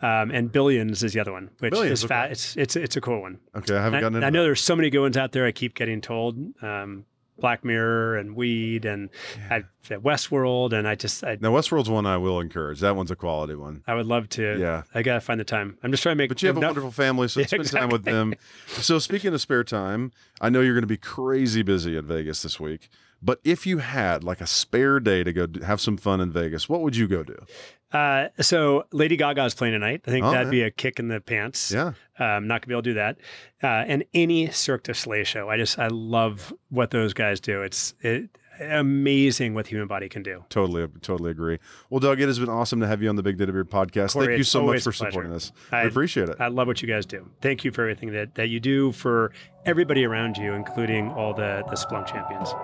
um, 0.00 0.30
and 0.30 0.50
Billions 0.50 1.02
is 1.02 1.12
the 1.12 1.20
other 1.20 1.32
one, 1.32 1.50
which 1.58 1.72
Billions, 1.72 2.00
is 2.00 2.04
okay. 2.06 2.14
fat. 2.14 2.30
It's 2.32 2.56
it's 2.56 2.74
it's 2.74 2.96
a 2.96 3.02
cool 3.02 3.20
one. 3.20 3.38
Okay, 3.54 3.76
I 3.76 3.82
haven't 3.82 4.00
gotten. 4.00 4.24
I, 4.24 4.28
I 4.28 4.30
know 4.30 4.42
there's 4.42 4.62
so 4.62 4.74
many 4.74 4.88
good 4.88 5.00
ones 5.00 5.18
out 5.18 5.32
there. 5.32 5.44
I 5.44 5.52
keep 5.52 5.74
getting 5.74 6.00
told. 6.00 6.38
Um, 6.62 7.04
Black 7.42 7.64
Mirror 7.64 8.16
and 8.16 8.36
Weed 8.36 8.84
and 8.86 9.10
yeah. 9.36 9.62
I, 9.90 9.94
Westworld 9.96 10.72
and 10.72 10.86
I 10.86 10.94
just 10.94 11.22
I, 11.24 11.36
now 11.40 11.50
Westworld's 11.50 11.90
one 11.90 12.06
I 12.06 12.16
will 12.16 12.40
encourage. 12.40 12.80
That 12.80 12.94
one's 12.94 13.10
a 13.10 13.16
quality 13.16 13.56
one. 13.56 13.82
I 13.86 13.94
would 13.94 14.06
love 14.06 14.28
to. 14.30 14.58
Yeah, 14.58 14.84
I 14.94 15.02
gotta 15.02 15.20
find 15.20 15.38
the 15.38 15.44
time. 15.44 15.76
I'm 15.82 15.90
just 15.90 16.04
trying 16.04 16.14
to 16.14 16.18
make. 16.18 16.28
But 16.30 16.40
you 16.40 16.46
have 16.46 16.56
enough. 16.56 16.68
a 16.68 16.70
wonderful 16.70 16.92
family, 16.92 17.26
so 17.26 17.40
yeah, 17.40 17.46
spend 17.46 17.62
exactly. 17.62 17.80
time 17.80 17.90
with 17.90 18.04
them. 18.04 18.34
So 18.68 19.00
speaking 19.00 19.34
of 19.34 19.40
spare 19.40 19.64
time, 19.64 20.12
I 20.40 20.48
know 20.48 20.60
you're 20.60 20.74
going 20.74 20.82
to 20.82 20.86
be 20.86 20.96
crazy 20.96 21.62
busy 21.62 21.96
in 21.96 22.06
Vegas 22.06 22.42
this 22.42 22.58
week. 22.60 22.88
But 23.22 23.40
if 23.44 23.66
you 23.66 23.78
had 23.78 24.24
like 24.24 24.40
a 24.40 24.46
spare 24.46 24.98
day 25.00 25.22
to 25.22 25.32
go 25.32 25.46
have 25.64 25.80
some 25.80 25.96
fun 25.96 26.20
in 26.20 26.32
Vegas, 26.32 26.68
what 26.68 26.80
would 26.80 26.96
you 26.96 27.06
go 27.06 27.22
do? 27.22 27.36
Uh, 27.92 28.28
so 28.40 28.84
Lady 28.92 29.16
Gaga 29.16 29.44
is 29.44 29.54
playing 29.54 29.74
tonight. 29.74 30.02
I 30.06 30.10
think 30.10 30.24
oh, 30.24 30.30
that'd 30.30 30.46
yeah. 30.48 30.50
be 30.50 30.62
a 30.62 30.70
kick 30.70 30.98
in 30.98 31.08
the 31.08 31.20
pants. 31.20 31.70
Yeah, 31.70 31.92
um, 32.18 32.46
not 32.46 32.62
gonna 32.62 32.68
be 32.68 32.74
able 32.74 32.82
to 32.82 32.90
do 32.90 32.94
that. 32.94 33.18
Uh, 33.62 33.66
and 33.66 34.04
any 34.14 34.50
Cirque 34.50 34.84
du 34.84 34.94
Soleil 34.94 35.24
show, 35.24 35.48
I 35.48 35.56
just 35.56 35.78
I 35.78 35.88
love 35.88 36.52
what 36.70 36.90
those 36.90 37.12
guys 37.12 37.38
do. 37.38 37.62
It's 37.62 37.94
it. 38.00 38.30
amazing 38.60 39.54
what 39.54 39.66
the 39.66 39.70
human 39.70 39.88
body 39.88 40.08
can 40.08 40.22
do. 40.22 40.44
Totally, 40.48 40.86
totally 41.02 41.30
agree. 41.30 41.58
Well, 41.90 42.00
Doug, 42.00 42.20
it 42.20 42.26
has 42.26 42.38
been 42.38 42.48
awesome 42.48 42.80
to 42.80 42.86
have 42.86 43.02
you 43.02 43.08
on 43.08 43.16
the 43.16 43.22
Big 43.22 43.36
Data 43.36 43.52
Beard 43.52 43.70
podcast. 43.70 44.14
Cory, 44.14 44.26
Thank 44.26 44.38
you 44.38 44.44
so 44.44 44.64
much 44.64 44.82
for 44.82 44.92
supporting 44.92 45.32
this. 45.32 45.52
I- 45.70 45.80
I 45.80 45.82
appreciate 45.82 46.28
it. 46.28 46.36
I 46.40 46.48
love 46.48 46.66
what 46.66 46.80
you 46.80 46.88
guys 46.88 47.06
do. 47.06 47.28
Thank 47.40 47.64
you 47.64 47.72
for 47.72 47.82
everything 47.82 48.12
that, 48.12 48.34
that 48.36 48.48
you 48.48 48.60
do 48.60 48.92
for 48.92 49.32
everybody 49.66 50.04
around 50.04 50.36
you, 50.38 50.54
including 50.54 51.10
all 51.10 51.34
the, 51.34 51.62
the 51.68 51.76
Splunk 51.76 52.06
champions. 52.06 52.54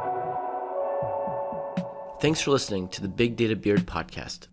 Thanks 2.20 2.40
for 2.40 2.50
listening 2.50 2.88
to 2.88 3.00
the 3.00 3.07
Big 3.09 3.37
Data 3.37 3.54
Beard 3.54 3.87
podcast. 3.87 4.48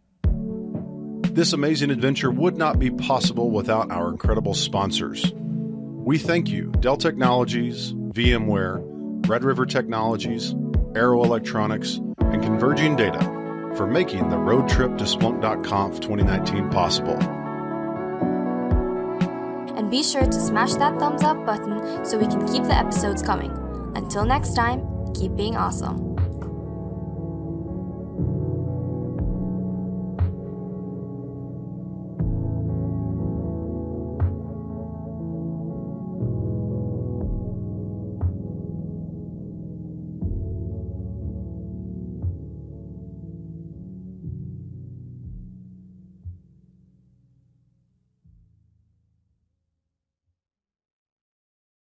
This 1.33 1.51
amazing 1.51 1.89
adventure 1.89 2.29
would 2.29 2.57
not 2.57 2.77
be 2.77 2.91
possible 2.91 3.49
without 3.49 3.89
our 3.89 4.09
incredible 4.09 4.53
sponsors. 4.53 5.33
We 5.33 6.19
thank 6.19 6.49
you, 6.49 6.71
Dell 6.79 6.95
Technologies, 6.95 7.91
VMware, 7.91 9.27
Red 9.27 9.43
River 9.43 9.65
Technologies, 9.65 10.53
Arrow 10.93 11.23
Electronics, 11.23 11.95
and 12.19 12.43
Converging 12.43 12.95
Data 12.95 13.19
for 13.75 13.87
making 13.87 14.29
the 14.29 14.37
road 14.37 14.69
trip 14.69 14.95
to 14.99 15.05
Splunk.conf 15.05 15.99
2019 15.99 16.69
possible. 16.69 17.17
And 19.75 19.89
be 19.89 20.03
sure 20.03 20.27
to 20.27 20.39
smash 20.39 20.75
that 20.75 20.99
thumbs 20.99 21.23
up 21.23 21.43
button 21.47 22.05
so 22.05 22.19
we 22.19 22.27
can 22.27 22.47
keep 22.47 22.63
the 22.65 22.75
episodes 22.75 23.23
coming. 23.23 23.51
Until 23.95 24.23
next 24.23 24.53
time, 24.53 24.85
keep 25.15 25.35
being 25.35 25.55
awesome. 25.55 26.14